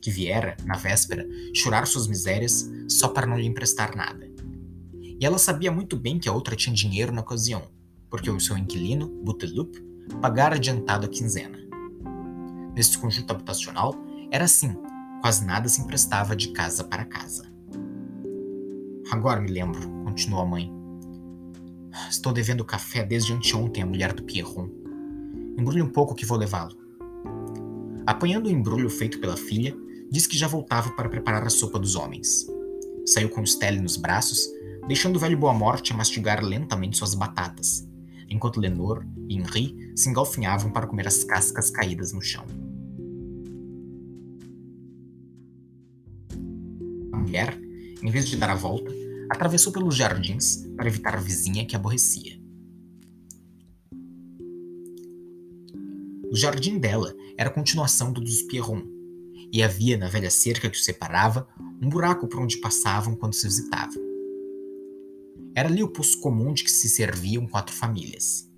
[0.00, 4.30] que viera, na véspera, chorar suas misérias só para não lhe emprestar nada.
[5.02, 7.62] E ela sabia muito bem que a outra tinha dinheiro na ocasião,
[8.08, 9.76] porque o seu inquilino, Butelup,
[10.20, 11.63] pagara adiantado a quinzena.
[12.74, 13.94] Neste conjunto habitacional,
[14.30, 14.76] era assim,
[15.20, 17.46] quase nada se emprestava de casa para casa.
[19.10, 20.72] Agora me lembro, continuou a mãe.
[22.10, 24.68] Estou devendo café desde anteontem à mulher do Pierron.
[25.56, 26.76] Embrulhe um pouco que vou levá-lo.
[28.04, 29.74] Apanhando o embrulho feito pela filha,
[30.10, 32.46] disse que já voltava para preparar a sopa dos homens.
[33.06, 34.48] Saiu com Stelle nos braços,
[34.88, 37.88] deixando o velho Boa Morte mastigar lentamente suas batatas,
[38.28, 42.44] enquanto Lenor e Henri se engalfinhavam para comer as cascas caídas no chão.
[47.34, 47.58] Mulher,
[48.00, 48.92] em vez de dar a volta,
[49.28, 52.38] atravessou pelos jardins para evitar a vizinha que aborrecia.
[56.30, 58.82] O jardim dela era a continuação do dos Pierron,
[59.52, 61.48] e havia na velha cerca que o separava
[61.82, 64.02] um buraco por onde passavam quando se visitavam.
[65.54, 68.48] Era ali o poço comum de que se serviam quatro famílias.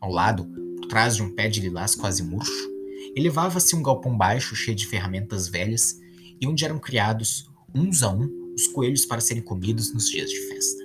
[0.00, 2.70] Ao lado, por trás de um pé de lilás quase murcho,
[3.14, 5.98] elevava-se um galpão baixo cheio de ferramentas velhas
[6.40, 10.40] e onde eram criados, uns a um, os coelhos para serem comidos nos dias de
[10.48, 10.84] festa.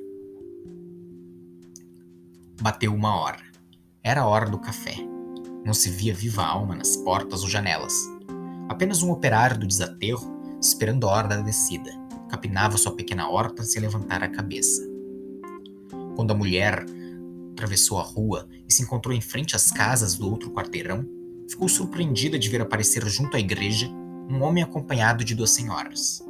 [2.61, 3.41] Bateu uma hora.
[4.03, 4.95] Era a hora do café.
[5.65, 7.93] Não se via viva alma nas portas ou janelas.
[8.67, 10.29] Apenas um operário do desaterro,
[10.61, 11.89] esperando a hora da descida,
[12.29, 14.81] capinava sua pequena horta sem levantar a cabeça.
[16.15, 16.85] Quando a mulher
[17.53, 21.05] atravessou a rua e se encontrou em frente às casas do outro quarteirão,
[21.49, 23.89] ficou surpreendida de ver aparecer junto à igreja
[24.29, 26.23] um homem acompanhado de duas senhoras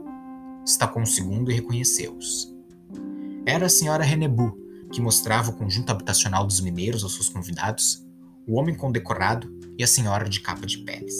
[0.65, 2.53] estacou um segundo e reconheceu-os.
[3.45, 4.57] Era a senhora Renebu,
[4.91, 8.05] que mostrava o conjunto habitacional dos mineiros aos seus convidados,
[8.47, 11.15] o homem condecorado e a senhora de capa de peles.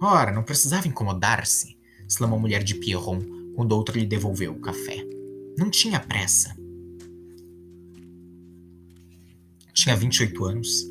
[0.00, 3.20] Ora, não precisava incomodar-se, exclamou a mulher de Pierron
[3.54, 5.04] quando outra lhe devolveu o café.
[5.58, 6.56] Não tinha pressa.
[9.74, 10.86] Tinha 28 anos.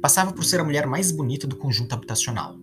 [0.00, 2.58] Passava por ser a mulher mais bonita do conjunto habitacional.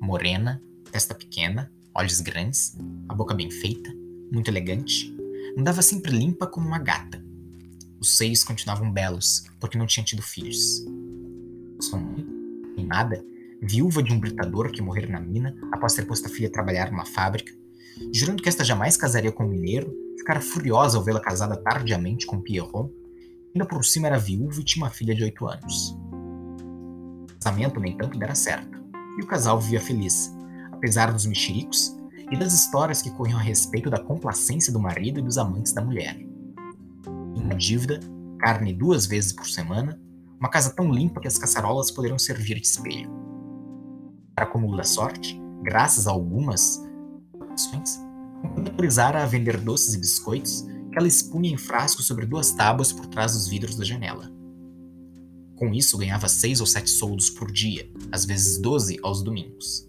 [0.00, 2.76] Morena, testa pequena, olhos grandes,
[3.08, 3.92] a boca bem feita,
[4.30, 5.12] muito elegante,
[5.58, 7.20] andava sempre limpa como uma gata.
[7.98, 10.84] Os seios continuavam belos, porque não tinha tido filhos.
[11.80, 12.24] Sua mãe,
[12.86, 13.24] nada,
[13.60, 16.92] viúva de um britador que morrera na mina após ter posto a filha a trabalhar
[16.92, 17.52] numa fábrica,
[18.14, 22.40] jurando que esta jamais casaria com um mineiro, ficara furiosa ao vê-la casada tardiamente com
[22.40, 22.92] Pierron,
[23.52, 25.96] ainda por cima era viúva e tinha uma filha de oito anos.
[27.24, 28.80] O casamento, no entanto, dera certo,
[29.18, 30.32] e o casal vivia feliz,
[30.78, 31.94] apesar dos mexericos
[32.30, 35.84] e das histórias que corriam a respeito da complacência do marido e dos amantes da
[35.84, 36.16] mulher.
[37.36, 38.00] Uma dívida,
[38.38, 40.00] carne duas vezes por semana,
[40.38, 43.10] uma casa tão limpa que as caçarolas poderiam servir de espelho.
[44.34, 46.80] Para acúmulo da sorte, graças a algumas
[47.52, 48.00] ações,
[48.56, 50.62] autorizara a vender doces e biscoitos
[50.92, 54.30] que ela expunha em frascos sobre duas tábuas por trás dos vidros da janela.
[55.56, 59.88] Com isso, ganhava seis ou sete soldos por dia, às vezes doze aos domingos.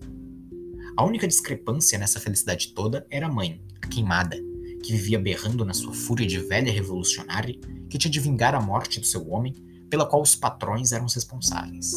[0.99, 4.35] A única discrepância nessa felicidade toda era a mãe, a queimada,
[4.83, 7.57] que vivia berrando na sua fúria de velha revolucionária
[7.89, 9.53] que tinha de vingar a morte do seu homem,
[9.89, 11.93] pela qual os patrões eram os responsáveis.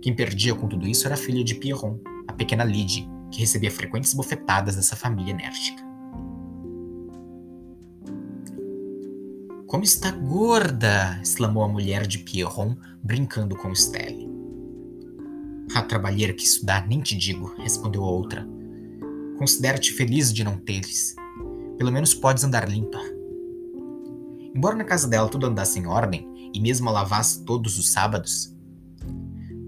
[0.00, 3.70] Quem perdia com tudo isso era a filha de Pierron, a pequena Lydie, que recebia
[3.70, 5.82] frequentes bofetadas dessa família enérgica.
[9.66, 11.20] Como está gorda!
[11.22, 14.27] exclamou a mulher de Pierron, brincando com Stelle.
[15.78, 18.44] A trabalheira que estudar, nem te digo, respondeu a outra.
[19.38, 21.14] Considera-te feliz de não teres.
[21.78, 22.98] Pelo menos podes andar limpa.
[24.52, 28.52] Embora na casa dela tudo andasse em ordem, e mesmo a lavasse todos os sábados,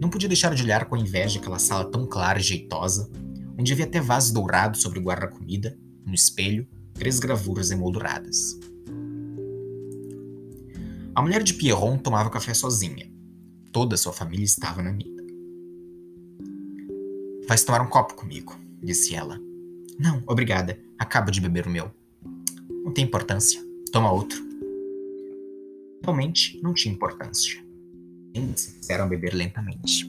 [0.00, 3.08] não podia deixar de olhar com inveja aquela sala tão clara e jeitosa,
[3.56, 8.58] onde havia até vasos dourados sobre o guarda-comida, no espelho, três gravuras emolduradas.
[11.14, 13.08] A mulher de Pierron tomava café sozinha.
[13.70, 15.19] Toda sua família estava na mesa.
[17.50, 19.36] Vais tomar um copo comigo, disse ela.
[19.98, 20.78] Não, obrigada.
[20.96, 21.90] Acabo de beber o meu.
[22.84, 23.60] Não tem importância.
[23.90, 24.40] Toma outro.
[26.00, 27.60] Realmente não tinha importância.
[28.32, 30.08] Eles fizeram beber lentamente.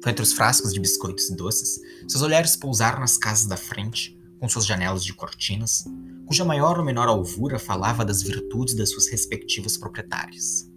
[0.00, 4.16] Foi entre os frascos de biscoitos e doces, seus olhares pousaram nas casas da frente,
[4.38, 5.82] com suas janelas de cortinas,
[6.24, 10.70] cuja maior ou menor alvura falava das virtudes das suas respectivas proprietárias.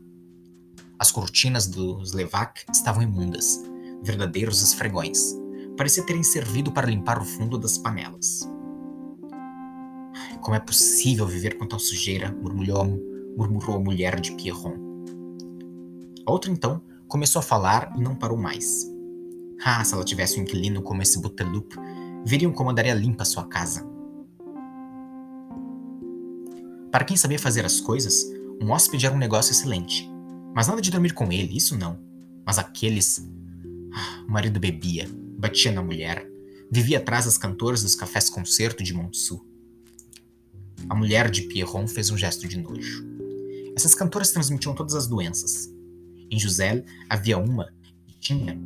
[0.97, 3.59] As cortinas dos Levac estavam imundas,
[4.03, 5.35] verdadeiros esfregões.
[5.77, 8.47] Parecia terem servido para limpar o fundo das panelas.
[10.41, 12.31] Como é possível viver com tal sujeira?
[12.31, 12.85] murmurou,
[13.37, 14.75] murmurou a mulher de Pierron.
[16.25, 18.91] A outra então começou a falar e não parou mais.
[19.63, 21.73] Ah, se ela tivesse um inquilino como esse Butelup,
[22.25, 23.87] veriam como andaria limpa sua casa.
[26.91, 28.23] Para quem sabia fazer as coisas,
[28.61, 30.07] um hóspede era um negócio excelente.
[30.53, 31.99] Mas nada de dormir com ele, isso não.
[32.45, 33.27] Mas aqueles.
[34.27, 36.27] O marido bebia, batia na mulher,
[36.71, 39.45] vivia atrás das cantoras dos cafés concerto de Montsu.
[40.89, 43.05] A mulher de Pierron fez um gesto de nojo.
[43.75, 45.69] Essas cantoras transmitiam todas as doenças.
[46.29, 47.71] Em José havia uma
[48.07, 48.59] que tinha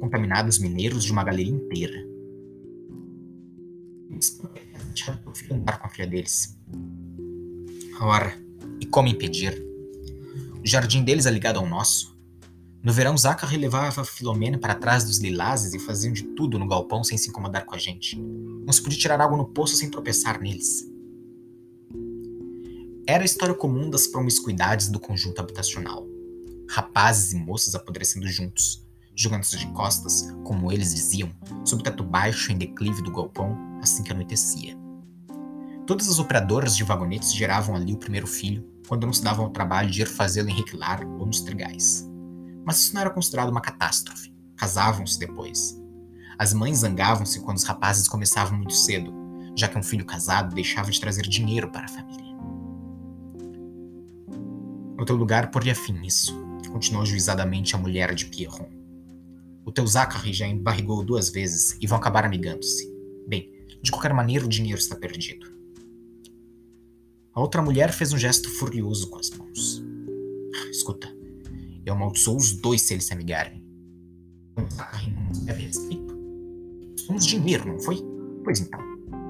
[0.00, 2.06] contaminado os mineiros de uma galeria inteira.
[4.88, 6.58] Deixaram o filho andar com a filha deles.
[8.00, 8.36] Ora,
[8.80, 9.60] e como impedir?
[10.62, 12.11] O jardim deles é ligado ao nosso.
[12.82, 17.04] No verão, Zachary levava Filomena para trás dos lilazes e faziam de tudo no galpão
[17.04, 18.18] sem se incomodar com a gente.
[18.18, 20.84] Não se podia tirar água no poço sem tropeçar neles.
[23.06, 26.08] Era a história comum das promiscuidades do conjunto habitacional.
[26.68, 31.30] Rapazes e moças apodrecendo juntos, jogando-se de costas, como eles diziam,
[31.64, 34.76] sob o teto baixo em declive do galpão assim que anoitecia.
[35.86, 39.52] Todas as operadoras de vagonetes geravam ali o primeiro filho, quando não se davam ao
[39.52, 42.11] trabalho de ir fazê-lo em Requilar ou nos Trigais.
[42.64, 44.32] Mas isso não era considerado uma catástrofe.
[44.56, 45.80] Casavam-se depois.
[46.38, 49.12] As mães zangavam-se quando os rapazes começavam muito cedo,
[49.56, 52.32] já que um filho casado deixava de trazer dinheiro para a família.
[54.96, 56.34] No teu lugar, poria fim nisso,
[56.70, 58.68] continuou ajuizadamente a mulher de Pierron.
[59.64, 62.88] O teu Zachary já embarrigou duas vezes e vão acabar amigando-se.
[63.28, 63.52] Bem,
[63.82, 65.46] de qualquer maneira o dinheiro está perdido.
[67.34, 69.82] A outra mulher fez um gesto furioso com as mãos.
[70.70, 71.08] Escuta,
[71.84, 73.64] eu amaldiçoo os dois se eles se amigarem.
[74.56, 76.16] Não deve respeito.
[77.06, 77.98] Somos dinheiro, não foi?
[78.44, 78.80] Pois então,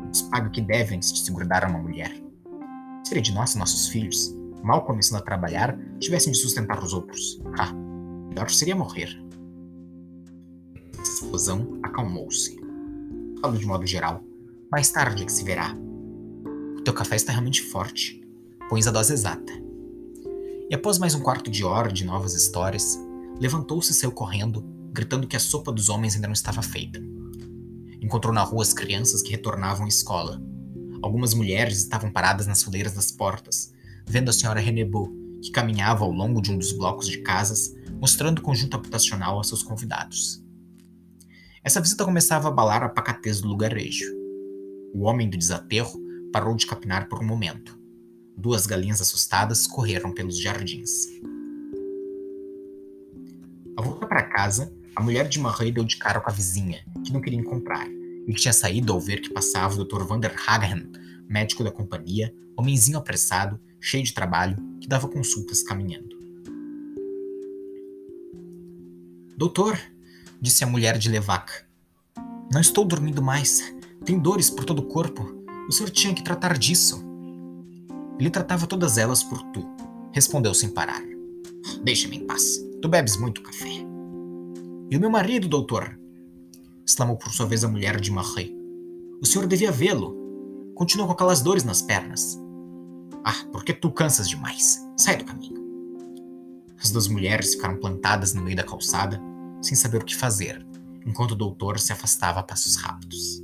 [0.07, 2.13] nos paga o que devem se se grudar a uma mulher.
[3.05, 7.41] Seria de nós e nossos filhos, mal começando a trabalhar, tivessem de sustentar os outros.
[7.59, 7.73] Ah,
[8.29, 9.23] melhor seria morrer.
[10.99, 12.61] Essa explosão acalmou-se.
[13.41, 14.23] Falo de modo geral.
[14.71, 15.77] Mais tarde é que se verá.
[16.79, 18.21] O teu café está realmente forte.
[18.69, 19.53] Pões a dose exata.
[20.73, 22.99] E após mais um quarto de hora de novas histórias,
[23.39, 26.99] levantou-se e saiu correndo, gritando que a sopa dos homens ainda não estava feita.
[28.01, 30.43] Encontrou na rua as crianças que retornavam à escola.
[31.03, 33.71] Algumas mulheres estavam paradas nas fileiras das portas,
[34.09, 35.11] vendo a senhora Renebot,
[35.43, 39.45] que caminhava ao longo de um dos blocos de casas, mostrando o conjunto habitacional a
[39.45, 40.43] seus convidados.
[41.63, 44.11] Essa visita começava a abalar a pacatez do lugarejo.
[44.95, 46.01] O homem do desaterro
[46.33, 47.82] parou de capinar por um momento.
[48.37, 51.09] Duas galinhas assustadas correram pelos jardins.
[53.77, 57.13] Ao voltar para casa, a mulher de Marie deu de cara com a vizinha, que
[57.13, 60.03] não queria encontrar, e que tinha saído ao ver que passava o Dr.
[60.05, 60.91] Vander Hagen,
[61.29, 66.17] médico da companhia, homenzinho apressado, cheio de trabalho, que dava consultas caminhando.
[69.37, 69.79] Doutor,
[70.41, 71.51] disse a mulher de Levac.
[72.53, 73.75] Não estou dormindo mais.
[74.05, 75.35] Tenho dores por todo o corpo.
[75.69, 77.12] O senhor tinha que tratar disso.
[78.23, 79.69] Ele tratava todas elas por tu,
[80.13, 81.03] respondeu sem parar.
[81.83, 82.57] Deixa-me em paz.
[82.81, 83.85] Tu bebes muito café.
[84.89, 85.99] E o meu marido, doutor?
[86.87, 88.57] exclamou por sua vez a mulher de Marie.
[89.21, 90.17] O senhor devia vê-lo.
[90.77, 92.41] Continua com aquelas dores nas pernas.
[93.25, 94.81] Ah, porque tu cansas demais.
[94.97, 95.61] Sai do caminho.
[96.81, 99.21] As duas mulheres ficaram plantadas no meio da calçada,
[99.61, 100.65] sem saber o que fazer,
[101.05, 103.43] enquanto o doutor se afastava a passos rápidos.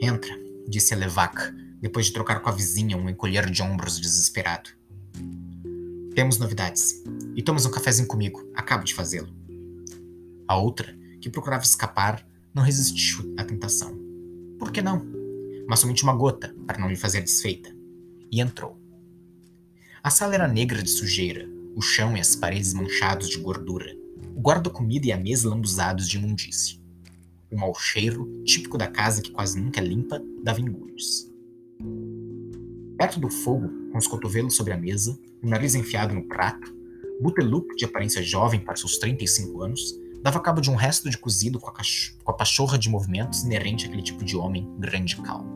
[0.00, 0.32] Entra,
[0.68, 1.36] disse a Levac,
[1.80, 4.70] depois de trocar com a vizinha um encolher de ombros desesperado.
[6.14, 7.02] Temos novidades.
[7.34, 8.44] E tomas um cafezinho comigo.
[8.54, 9.32] Acabo de fazê-lo.
[10.46, 13.96] A outra, que procurava escapar, não resistiu à tentação.
[14.58, 15.06] Por que não?
[15.68, 17.74] Mas somente uma gota, para não lhe fazer desfeita.
[18.30, 18.78] E entrou.
[20.02, 23.96] A sala era negra de sujeira, o chão e as paredes manchados de gordura,
[24.34, 26.80] o guarda-comida e a mesa lambuzados de imundície.
[27.50, 31.29] O mau cheiro, típico da casa que quase nunca é limpa, dava engulhos.
[33.00, 36.70] Perto do fogo, com os cotovelos sobre a mesa, o nariz enfiado no prato,
[37.18, 41.58] Butelup, de aparência jovem para seus 35 anos, dava cabo de um resto de cozido
[41.58, 45.48] com a, com a pachorra de movimentos inerente àquele tipo de homem grande e calmo.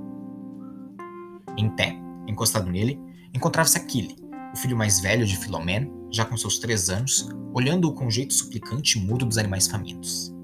[1.55, 1.95] Em pé,
[2.27, 2.99] encostado nele,
[3.35, 4.17] encontrava-se Aquile,
[4.55, 8.33] o filho mais velho de Filomene, já com seus três anos, olhando-o com um jeito
[8.33, 10.35] suplicante e mudo dos animais famintos.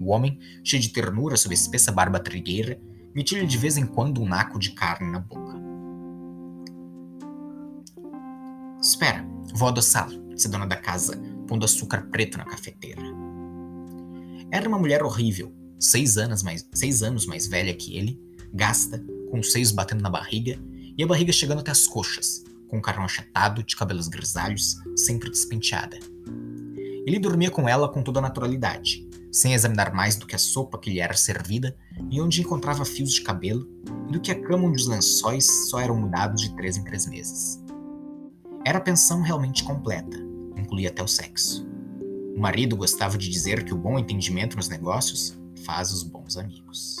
[0.00, 2.80] O homem, cheio de ternura sob a espessa barba trigueira,
[3.14, 5.61] metia-lhe de vez em quando um naco de carne na boca.
[8.82, 9.24] Espera,
[9.54, 11.16] vou adoçá-lo, disse a dona da casa,
[11.46, 13.00] pondo açúcar preto na cafeteira.
[14.50, 18.20] Era uma mulher horrível, seis anos mais, seis anos mais velha que ele,
[18.52, 18.98] gasta,
[19.30, 20.58] com os seios batendo na barriga
[20.98, 25.30] e a barriga chegando até as coxas, com o carão achatado, de cabelos grisalhos, sempre
[25.30, 25.98] despenteada.
[27.06, 30.76] Ele dormia com ela com toda a naturalidade, sem examinar mais do que a sopa
[30.76, 31.76] que lhe era servida
[32.10, 33.68] e onde encontrava fios de cabelo,
[34.08, 37.06] e do que a cama onde os lençóis só eram mudados de três em três
[37.06, 37.61] meses.
[38.64, 40.16] Era a pensão realmente completa,
[40.56, 41.66] incluía até o sexo.
[42.36, 46.96] O marido gostava de dizer que o bom entendimento nos negócios faz os bons amigos.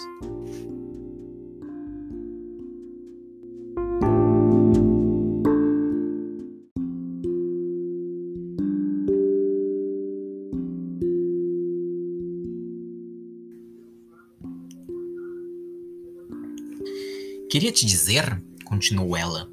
[17.48, 19.48] Queria te dizer, continuou ela,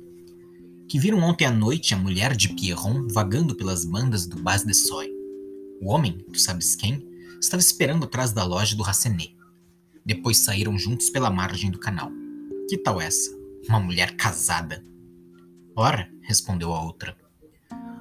[0.89, 4.73] que viram ontem à noite a mulher de Pierron vagando pelas bandas do Bas de
[4.73, 5.07] Soy.
[5.79, 7.07] O homem, tu sabes quem,
[7.39, 9.37] estava esperando atrás da loja do Racenet.
[10.03, 12.11] Depois saíram juntos pela margem do canal.
[12.67, 13.29] Que tal essa?
[13.67, 14.83] Uma mulher casada.
[15.75, 17.15] Ora, respondeu a outra.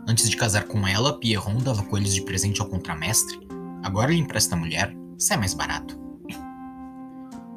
[0.09, 3.39] Antes de casar com ela, Pierron dava coelhos de presente ao contramestre.
[3.83, 5.99] Agora ele empresta a mulher, sai mais barato.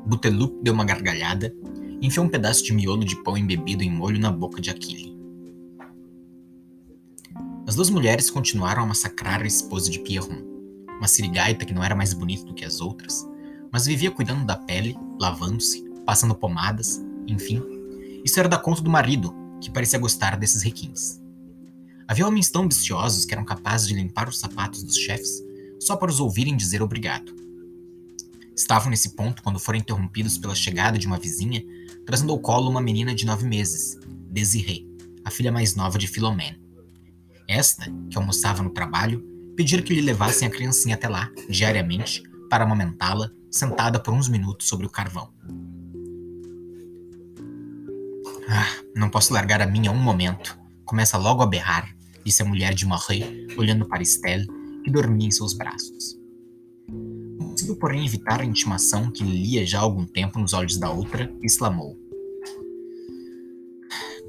[0.05, 1.55] Butelup deu uma gargalhada
[2.01, 5.10] enfiou um pedaço de miolo de pão embebido em molho na boca de Aquile.
[7.71, 10.43] As duas mulheres continuaram a massacrar a esposa de Pierron,
[10.97, 13.25] uma sirigaita que não era mais bonita do que as outras,
[13.71, 17.63] mas vivia cuidando da pele, lavando-se, passando pomadas, enfim.
[18.25, 21.21] Isso era da conta do marido, que parecia gostar desses requins.
[22.09, 25.41] Havia homens tão ambiciosos que eram capazes de limpar os sapatos dos chefes
[25.79, 27.33] só para os ouvirem dizer obrigado.
[28.53, 31.63] Estavam nesse ponto quando foram interrompidos pela chegada de uma vizinha
[32.05, 33.97] trazendo ao colo uma menina de nove meses,
[34.29, 34.85] Desiree,
[35.23, 36.59] a filha mais nova de Philomene.
[37.51, 39.21] Esta, que almoçava no trabalho,
[39.57, 44.69] pediu que lhe levassem a criancinha até lá, diariamente, para amamentá-la, sentada por uns minutos
[44.69, 45.29] sobre o carvão.
[48.47, 50.57] Ah, não posso largar a minha um momento.
[50.85, 54.47] Começa logo a berrar, disse a mulher de Marie, olhando para Estelle,
[54.85, 56.17] que dormia em seus braços.
[57.37, 61.29] Conseguiu, porém, evitar a intimação que lia já há algum tempo nos olhos da outra
[61.41, 61.97] e exclamou: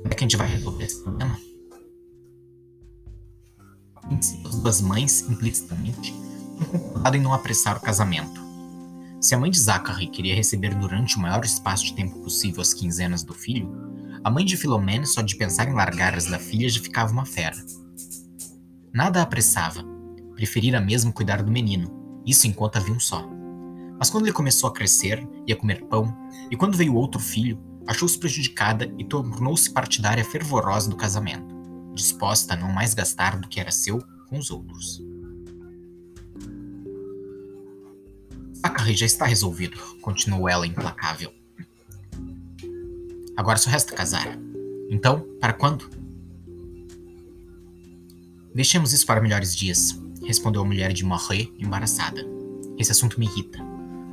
[0.03, 1.52] Como é que a gente vai resolver esse problema?
[4.45, 6.13] As duas mães, implicitamente,
[6.71, 8.41] concordado em não apressar o casamento.
[9.21, 12.75] Se a mãe de Zachary queria receber durante o maior espaço de tempo possível as
[12.75, 13.71] quinzenas do filho,
[14.25, 17.25] a mãe de Filomene só de pensar em largar as da filha já ficava uma
[17.25, 17.57] fera.
[18.93, 19.85] Nada a apressava,
[20.35, 23.27] preferira mesmo cuidar do menino, isso enquanto havia um só.
[23.99, 26.13] Mas quando ele começou a crescer e a comer pão,
[26.51, 31.52] e quando veio outro filho, achou-se prejudicada e tornou-se partidária fervorosa do casamento,
[31.95, 35.03] disposta a não mais gastar do que era seu com os outros.
[38.83, 41.33] Zachary já está resolvido, continuou ela implacável.
[43.37, 44.39] Agora só resta casar.
[44.91, 45.89] Então, para quando?
[48.55, 49.99] Deixemos isso para melhores dias.
[50.25, 52.25] respondeu a mulher de Morré, embaraçada.
[52.79, 53.59] Esse assunto me irrita.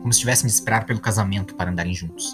[0.01, 2.33] Como se tivessem de esperar pelo casamento para andarem juntos.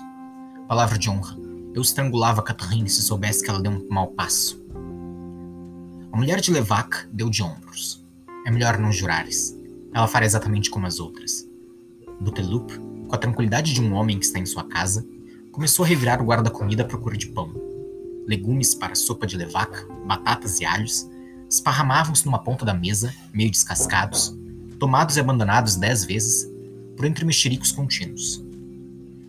[0.67, 1.35] Palavra de honra.
[1.73, 4.64] Eu estrangulava Catherine se soubesse que ela deu um mau passo.
[6.15, 8.01] A mulher de Levac deu de ombros.
[8.47, 9.53] É melhor não jurares.
[9.93, 11.45] Ela fará exatamente como as outras.
[12.21, 12.71] Buteloup,
[13.05, 15.05] com a tranquilidade de um homem que está em sua casa,
[15.51, 17.53] começou a revirar o guarda-comida à procura de pão.
[18.25, 21.05] Legumes para sopa de levaca, batatas e alhos
[21.49, 24.33] esparramavam-se numa ponta da mesa, meio descascados,
[24.79, 26.49] tomados e abandonados dez vezes,
[26.95, 28.41] por entre mexericos contínuos.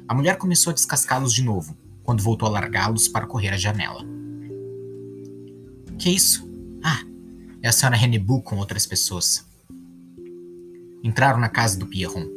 [0.06, 4.06] A mulher começou a descascá-los de novo, quando voltou a largá-los para correr à janela.
[5.98, 6.45] Que é isso?
[6.88, 7.02] Ah,
[7.62, 9.44] é a senhora Renebu com outras pessoas.
[11.02, 12.28] Entraram na casa do Pierron.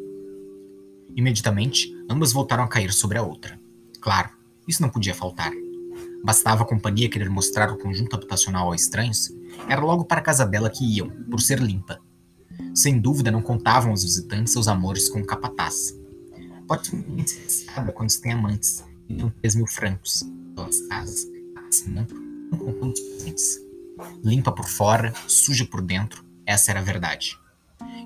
[1.15, 3.61] Imediatamente, ambas voltaram a cair sobre a outra.
[4.01, 4.31] Claro,
[4.67, 5.51] isso não podia faltar.
[6.23, 9.31] Bastava a companhia querer mostrar o conjunto habitacional a estranhos,
[9.67, 12.01] era logo para a casa dela que iam, por ser limpa.
[12.73, 15.95] Sem dúvida não contavam aos visitantes seus amores com o capataz.
[16.67, 20.23] Pode ser quando se tem amantes, então 3 mil francos,
[20.55, 21.27] pelas casas,
[21.67, 22.07] assim, não,
[22.49, 23.68] não contam os presentes.
[24.23, 27.37] Limpa por fora, suja por dentro, essa era a verdade.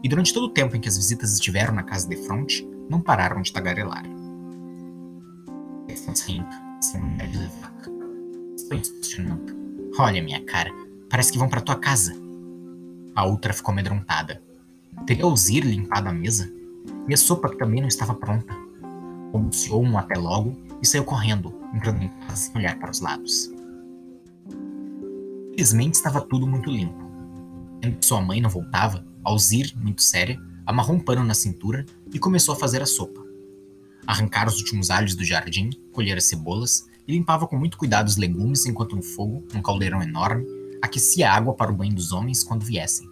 [0.04, 3.02] E durante todo o tempo em que as visitas estiveram na casa de fronte, não
[3.02, 4.04] pararam de tagarelar.
[9.98, 10.72] Olha minha cara,
[11.10, 12.14] parece que vão para tua casa.
[13.16, 14.42] A outra ficou amedrontada.
[15.06, 16.52] Teria Alzir limpado a mesa?
[17.08, 18.54] E a sopa que também não estava pronta.
[19.32, 23.53] Balbuciou um até logo e saiu correndo, entrando em casa sem olhar para os lados.
[25.54, 26.98] Felizmente estava tudo muito limpo.
[27.80, 32.18] Vendo que sua mãe não voltava, Alzir, muito séria, amarrou um pano na cintura e
[32.18, 33.22] começou a fazer a sopa.
[34.08, 38.18] Arrancar os últimos alhos do jardim, colher as cebolas e limpava com muito cuidado os
[38.18, 40.44] legumes enquanto no fogo, num caldeirão enorme,
[40.82, 43.08] aquecia a água para o banho dos homens quando viessem.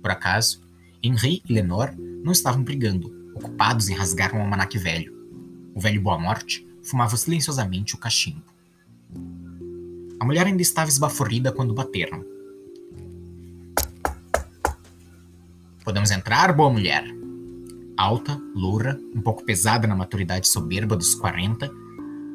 [0.00, 0.62] Por acaso,
[1.02, 5.12] Henri e Lenore não estavam brigando, ocupados em rasgar um almanaque velho.
[5.74, 8.44] O velho Boa Morte fumava silenciosamente o cachimbo.
[10.20, 12.24] A mulher ainda estava esbaforida quando bateram.
[15.84, 17.04] Podemos entrar, boa mulher?
[17.96, 21.70] Alta, loura, um pouco pesada na maturidade soberba dos 40,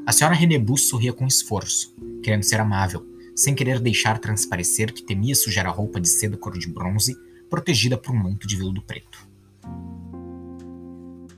[0.05, 3.05] a senhora Renebu sorria com esforço, querendo ser amável,
[3.35, 7.15] sem querer deixar transparecer que temia sujar a roupa de seda cor de bronze,
[7.49, 9.27] protegida por um manto de veludo preto.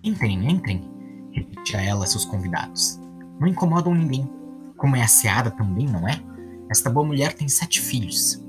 [0.04, 0.90] Entrem, entrem,
[1.32, 3.00] repetia ela a seus convidados.
[3.40, 4.30] Não incomodam ninguém.
[4.78, 6.20] Como é asseada também, não é?
[6.70, 8.44] Esta boa mulher tem sete filhos.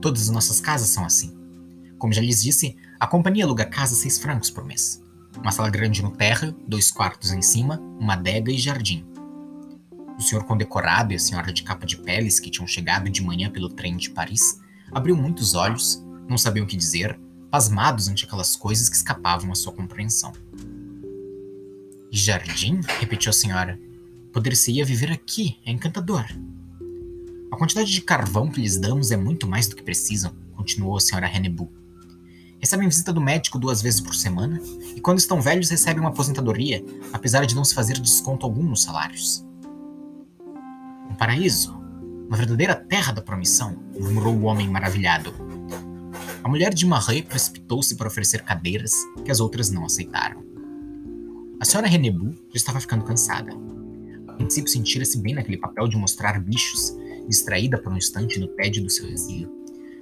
[0.00, 1.36] Todas as nossas casas são assim.
[1.98, 5.02] Como já lhes disse, a companhia aluga casa seis francos por mês.
[5.38, 9.06] Uma sala grande no terra, dois quartos em cima, uma adega e jardim.
[10.18, 13.50] O senhor condecorado e a senhora de capa de peles que tinham chegado de manhã
[13.50, 14.60] pelo trem de Paris
[14.92, 17.18] abriu muitos olhos, não sabiam o que dizer,
[17.50, 20.32] pasmados ante aquelas coisas que escapavam à sua compreensão.
[22.10, 22.80] Jardim?
[22.98, 23.78] repetiu a senhora.
[24.32, 26.24] Poder-se-ia viver aqui, é encantador.
[27.50, 31.00] A quantidade de carvão que lhes damos é muito mais do que precisam, continuou a
[31.00, 31.70] senhora Hennebu.
[32.60, 34.60] Recebem visita do médico duas vezes por semana
[34.94, 38.82] e, quando estão velhos, recebem uma aposentadoria, apesar de não se fazer desconto algum nos
[38.82, 39.44] salários.
[41.10, 41.74] Um paraíso,
[42.28, 45.34] uma verdadeira terra da promissão, murmurou o homem maravilhado.
[46.44, 48.92] A mulher de Marais precipitou-se para oferecer cadeiras
[49.24, 50.44] que as outras não aceitaram.
[51.58, 53.52] A senhora Renebu já estava ficando cansada.
[54.40, 56.96] Princípio sentira-se bem naquele papel de mostrar bichos,
[57.28, 59.52] distraída por um instante no tédio do seu exílio,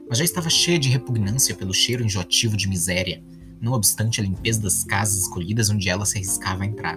[0.08, 3.20] mas já estava cheia de repugnância pelo cheiro enjoativo de miséria,
[3.60, 6.96] não obstante a limpeza das casas escolhidas onde ela se arriscava a entrar.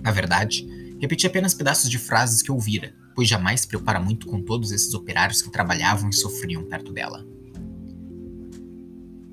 [0.00, 0.64] Na verdade,
[1.00, 4.94] repetia apenas pedaços de frases que ouvira, pois jamais se preocupara muito com todos esses
[4.94, 7.26] operários que trabalhavam e sofriam perto dela.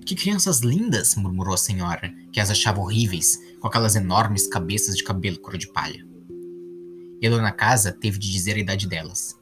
[0.03, 1.13] Que crianças lindas!
[1.15, 5.71] murmurou a senhora, que as achava horríveis, com aquelas enormes cabeças de cabelo cor de
[5.71, 6.10] palha.
[7.21, 9.39] E a dona casa teve de dizer a idade delas.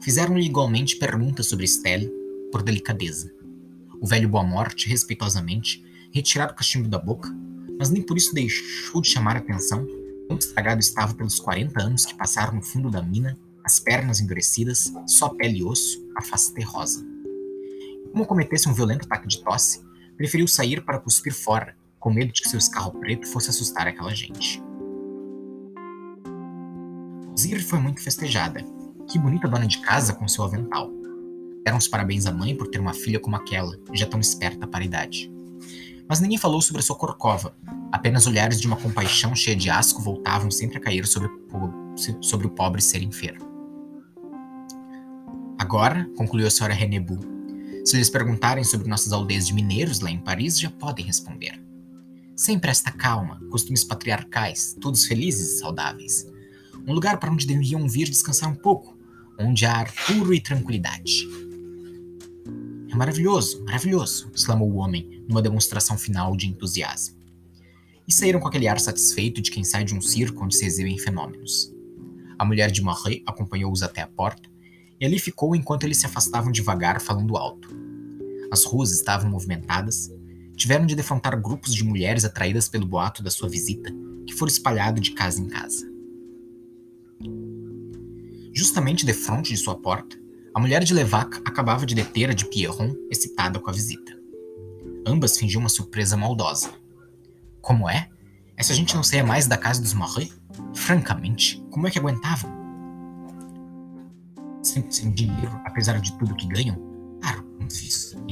[0.00, 2.10] Fizeram-lhe igualmente perguntas sobre Estelle,
[2.50, 3.32] por delicadeza.
[4.00, 7.32] O velho Boa Morte, respeitosamente, retirara o cachimbo da boca,
[7.78, 9.86] mas nem por isso deixou de chamar a atenção
[10.26, 14.92] quão estragado estava pelos 40 anos que passaram no fundo da mina, as pernas endurecidas,
[15.06, 17.04] só pele e osso, a face terrosa.
[18.10, 19.82] Como cometesse um violento ataque de tosse,
[20.16, 24.14] preferiu sair para cuspir fora, com medo de que seu escarro preto fosse assustar aquela
[24.14, 24.62] gente.
[27.38, 28.64] Zir foi muito festejada.
[29.08, 30.90] Que bonita dona de casa com seu avental.
[31.64, 34.80] Deram os parabéns à mãe por ter uma filha como aquela, já tão esperta para
[34.80, 35.32] a idade.
[36.08, 37.56] Mas ninguém falou sobre a sua corcova.
[37.90, 42.46] Apenas olhares de uma compaixão cheia de asco voltavam sempre a cair sobre o, sobre
[42.46, 43.52] o pobre ser enfermo.
[45.58, 47.18] Agora, concluiu a senhora Renebu,
[47.84, 51.62] Se lhes perguntarem sobre nossas aldeias de mineiros lá em Paris, já podem responder.
[52.36, 56.26] Sempre esta calma, costumes patriarcais, todos felizes e saudáveis.
[56.86, 58.96] Um lugar para onde deviam vir descansar um pouco,
[59.38, 61.26] onde há ar puro e tranquilidade.
[62.90, 67.16] É maravilhoso, maravilhoso, exclamou o homem, numa demonstração final de entusiasmo.
[68.06, 70.98] E saíram com aquele ar satisfeito de quem sai de um circo onde se exibem
[70.98, 71.72] fenômenos.
[72.38, 74.48] A mulher de Marie acompanhou-os até a porta,
[75.00, 77.68] e ali ficou enquanto eles se afastavam devagar, falando alto.
[78.52, 80.10] As ruas estavam movimentadas,
[80.54, 83.90] tiveram de defrontar grupos de mulheres atraídas pelo boato da sua visita,
[84.26, 85.93] que foi espalhado de casa em casa.
[88.56, 90.16] Justamente defronte de sua porta,
[90.54, 94.16] a mulher de Levac acabava de deter a de Pierron, excitada com a visita.
[95.04, 96.70] Ambas fingiam uma surpresa maldosa.
[97.60, 98.08] Como é?
[98.56, 100.32] Essa gente não saia mais da casa dos Marais?
[100.72, 102.48] Francamente, como é que aguentavam?
[104.62, 106.76] Sempre sem dinheiro, apesar de tudo que ganham?
[107.20, 108.14] Claro, não fiz.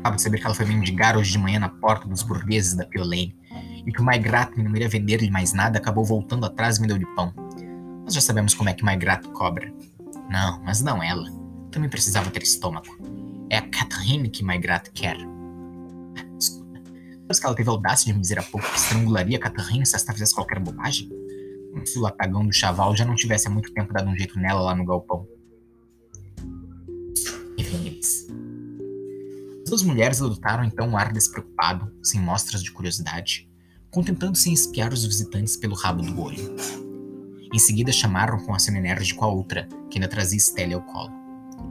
[0.00, 2.84] Acabo de saber que ela foi mendigar hoje de manhã na porta dos burgueses da
[2.84, 3.38] Piolane
[3.86, 6.88] e que o Maigrat, que não iria vender-lhe mais nada, acabou voltando atrás e me
[6.88, 7.32] deu de pão.
[8.08, 9.70] Nós já sabemos como é que Maigrat cobra.
[10.30, 11.30] Não, mas não ela.
[11.70, 12.96] Também precisava ter estômago.
[13.50, 15.18] É a Catherine que Maigrat quer.
[16.40, 16.82] Escuta,
[17.24, 19.84] sabes que ela teve a audácia de me dizer há pouco que estrangularia a Catherine
[19.84, 21.06] se esta fizesse qualquer bobagem?
[21.70, 24.38] Como se o latagão do chaval já não tivesse há muito tempo dado um jeito
[24.38, 25.28] nela lá no galpão.
[27.58, 28.00] Enfim.
[29.64, 33.46] As duas mulheres adotaram então um ar despreocupado, sem mostras de curiosidade,
[33.90, 36.87] contentando-se em espiar os visitantes pelo rabo do olho.
[37.52, 41.12] Em seguida chamaram com aceno enérgico a outra, que ainda trazia Estelle ao colo.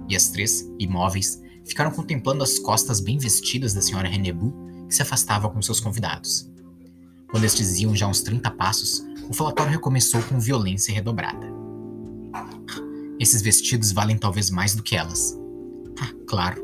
[0.10, 4.54] E as três, imóveis, ficaram contemplando as costas bem vestidas da senhora Renebu,
[4.88, 6.50] que se afastava com seus convidados.
[7.30, 11.46] Quando estes iam já uns 30 passos, o falatório recomeçou com violência redobrada.
[13.20, 15.38] Esses vestidos valem talvez mais do que elas.
[16.00, 16.64] Ah, claro,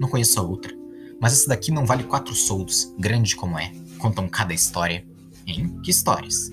[0.00, 0.74] não conheço a outra,
[1.20, 3.72] mas essa daqui não vale quatro soldos, grande como é.
[3.98, 5.04] Contam cada história.
[5.46, 5.78] Hein?
[5.82, 6.52] Que histórias?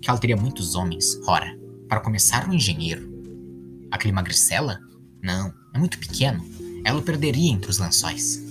[0.00, 1.58] Que ela teria muitos homens, ora,
[1.88, 3.08] para começar um engenheiro.
[3.90, 4.78] Aquele magricela?
[5.22, 6.44] Não, é muito pequeno.
[6.84, 8.42] Ela o perderia entre os lençóis.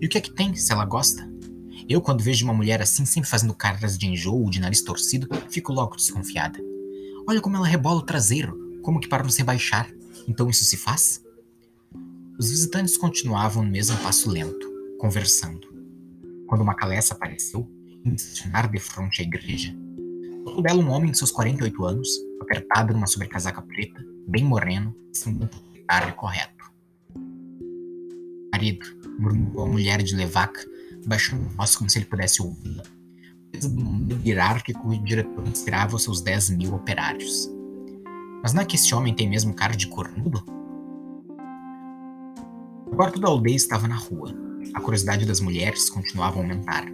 [0.00, 1.28] E o que é que tem, se ela gosta?
[1.88, 5.28] Eu, quando vejo uma mulher assim, sempre fazendo caras de enjoo ou de nariz torcido,
[5.50, 6.58] fico logo desconfiada.
[7.26, 9.90] Olha como ela rebola o traseiro, como que para nos rebaixar.
[10.28, 11.22] Então isso se faz?
[12.38, 14.66] Os visitantes continuavam no mesmo passo lento,
[14.98, 15.68] conversando.
[16.46, 17.70] Quando uma calessa apareceu,
[18.04, 19.74] estacionar de frente à igreja.
[20.44, 22.08] Todo dela um homem de seus 48 anos,
[22.40, 24.94] apertado numa sobrecasaca preta, bem moreno,
[26.08, 26.72] e correto.
[28.52, 28.86] Marido,
[29.18, 30.52] murmurou a mulher de Levac,
[31.06, 32.82] baixando a voz como se ele pudesse ouvi-la.
[33.52, 37.50] do hierárquico e diretor inspirava os seus 10 mil operários.
[38.42, 40.44] Mas não é que esse homem tem mesmo cara de cornudo?
[42.92, 44.32] Agora toda a aldeia estava na rua.
[44.74, 46.84] A curiosidade das mulheres continuava a aumentar.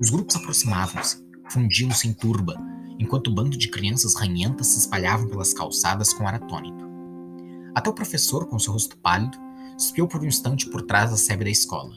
[0.00, 2.56] Os grupos aproximavam-se, fundiam-se em turba,
[3.02, 6.88] enquanto o bando de crianças ranhentas se espalhavam pelas calçadas com ar atônito.
[7.74, 9.36] Até o professor, com seu rosto pálido,
[9.76, 11.94] espiou por um instante por trás da sebe da escola.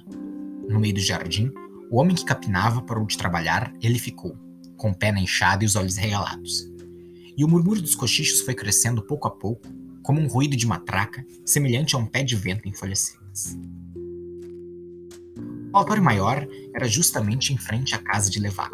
[0.68, 1.52] No meio do jardim,
[1.92, 4.36] o homem que capinava parou de trabalhar ele ficou,
[4.76, 6.68] com o pé na enxada e os olhos regalados.
[7.38, 9.68] E o murmúrio dos cochichos foi crescendo pouco a pouco,
[10.02, 13.58] como um ruído de matraca, semelhante a um pé de vento em folhas secas.
[15.72, 18.72] O altar maior era justamente em frente à casa de Levac.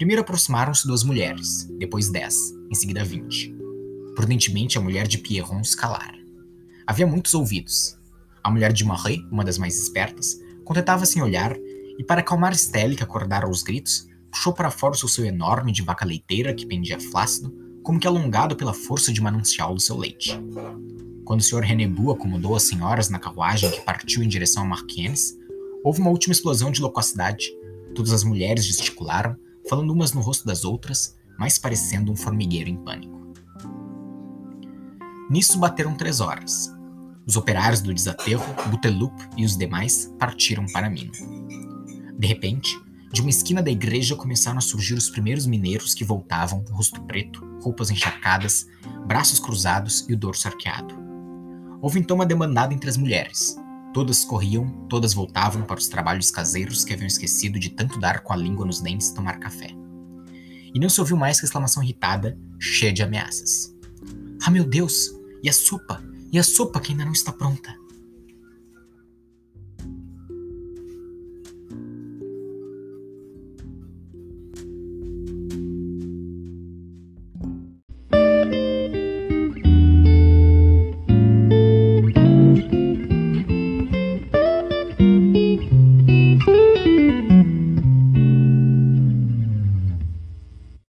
[0.00, 2.34] Primeiro aproximaram-se duas mulheres, depois dez,
[2.70, 3.54] em seguida vinte.
[4.16, 6.16] Prudentemente a mulher de Pierron se calara.
[6.86, 7.98] Havia muitos ouvidos.
[8.42, 11.54] A mulher de Marie, uma das mais espertas, contentava-se em olhar
[11.98, 15.70] e, para acalmar Estelle, que acordara aos gritos, puxou para fora o seu seu enorme
[15.70, 19.98] de vaca leiteira que pendia flácido, como que alongado pela força de manancial do seu
[19.98, 20.30] leite.
[21.26, 21.60] Quando o Sr.
[21.60, 25.36] Renebu acomodou as senhoras na carruagem que partiu em direção a Marquines,
[25.84, 27.52] houve uma última explosão de loquacidade.
[27.94, 29.36] Todas as mulheres gesticularam,
[29.70, 33.32] falando umas no rosto das outras, mais parecendo um formigueiro em pânico.
[35.30, 36.74] Nisso bateram três horas.
[37.24, 41.12] Os operários do desaterro, Butelup e os demais partiram para a mina.
[42.18, 42.76] De repente,
[43.12, 47.40] de uma esquina da igreja começaram a surgir os primeiros mineiros que voltavam, rosto preto,
[47.62, 48.66] roupas encharcadas,
[49.06, 50.96] braços cruzados e o dorso arqueado.
[51.80, 53.56] Houve então uma demandada entre as mulheres.
[53.92, 58.32] Todas corriam, todas voltavam para os trabalhos caseiros que haviam esquecido de tanto dar com
[58.32, 59.70] a língua nos dentes e tomar café.
[60.72, 63.74] E não se ouviu mais que a exclamação irritada, cheia de ameaças.
[64.44, 65.10] Ah, meu Deus!
[65.42, 66.02] E a sopa?
[66.30, 67.79] E a sopa que ainda não está pronta?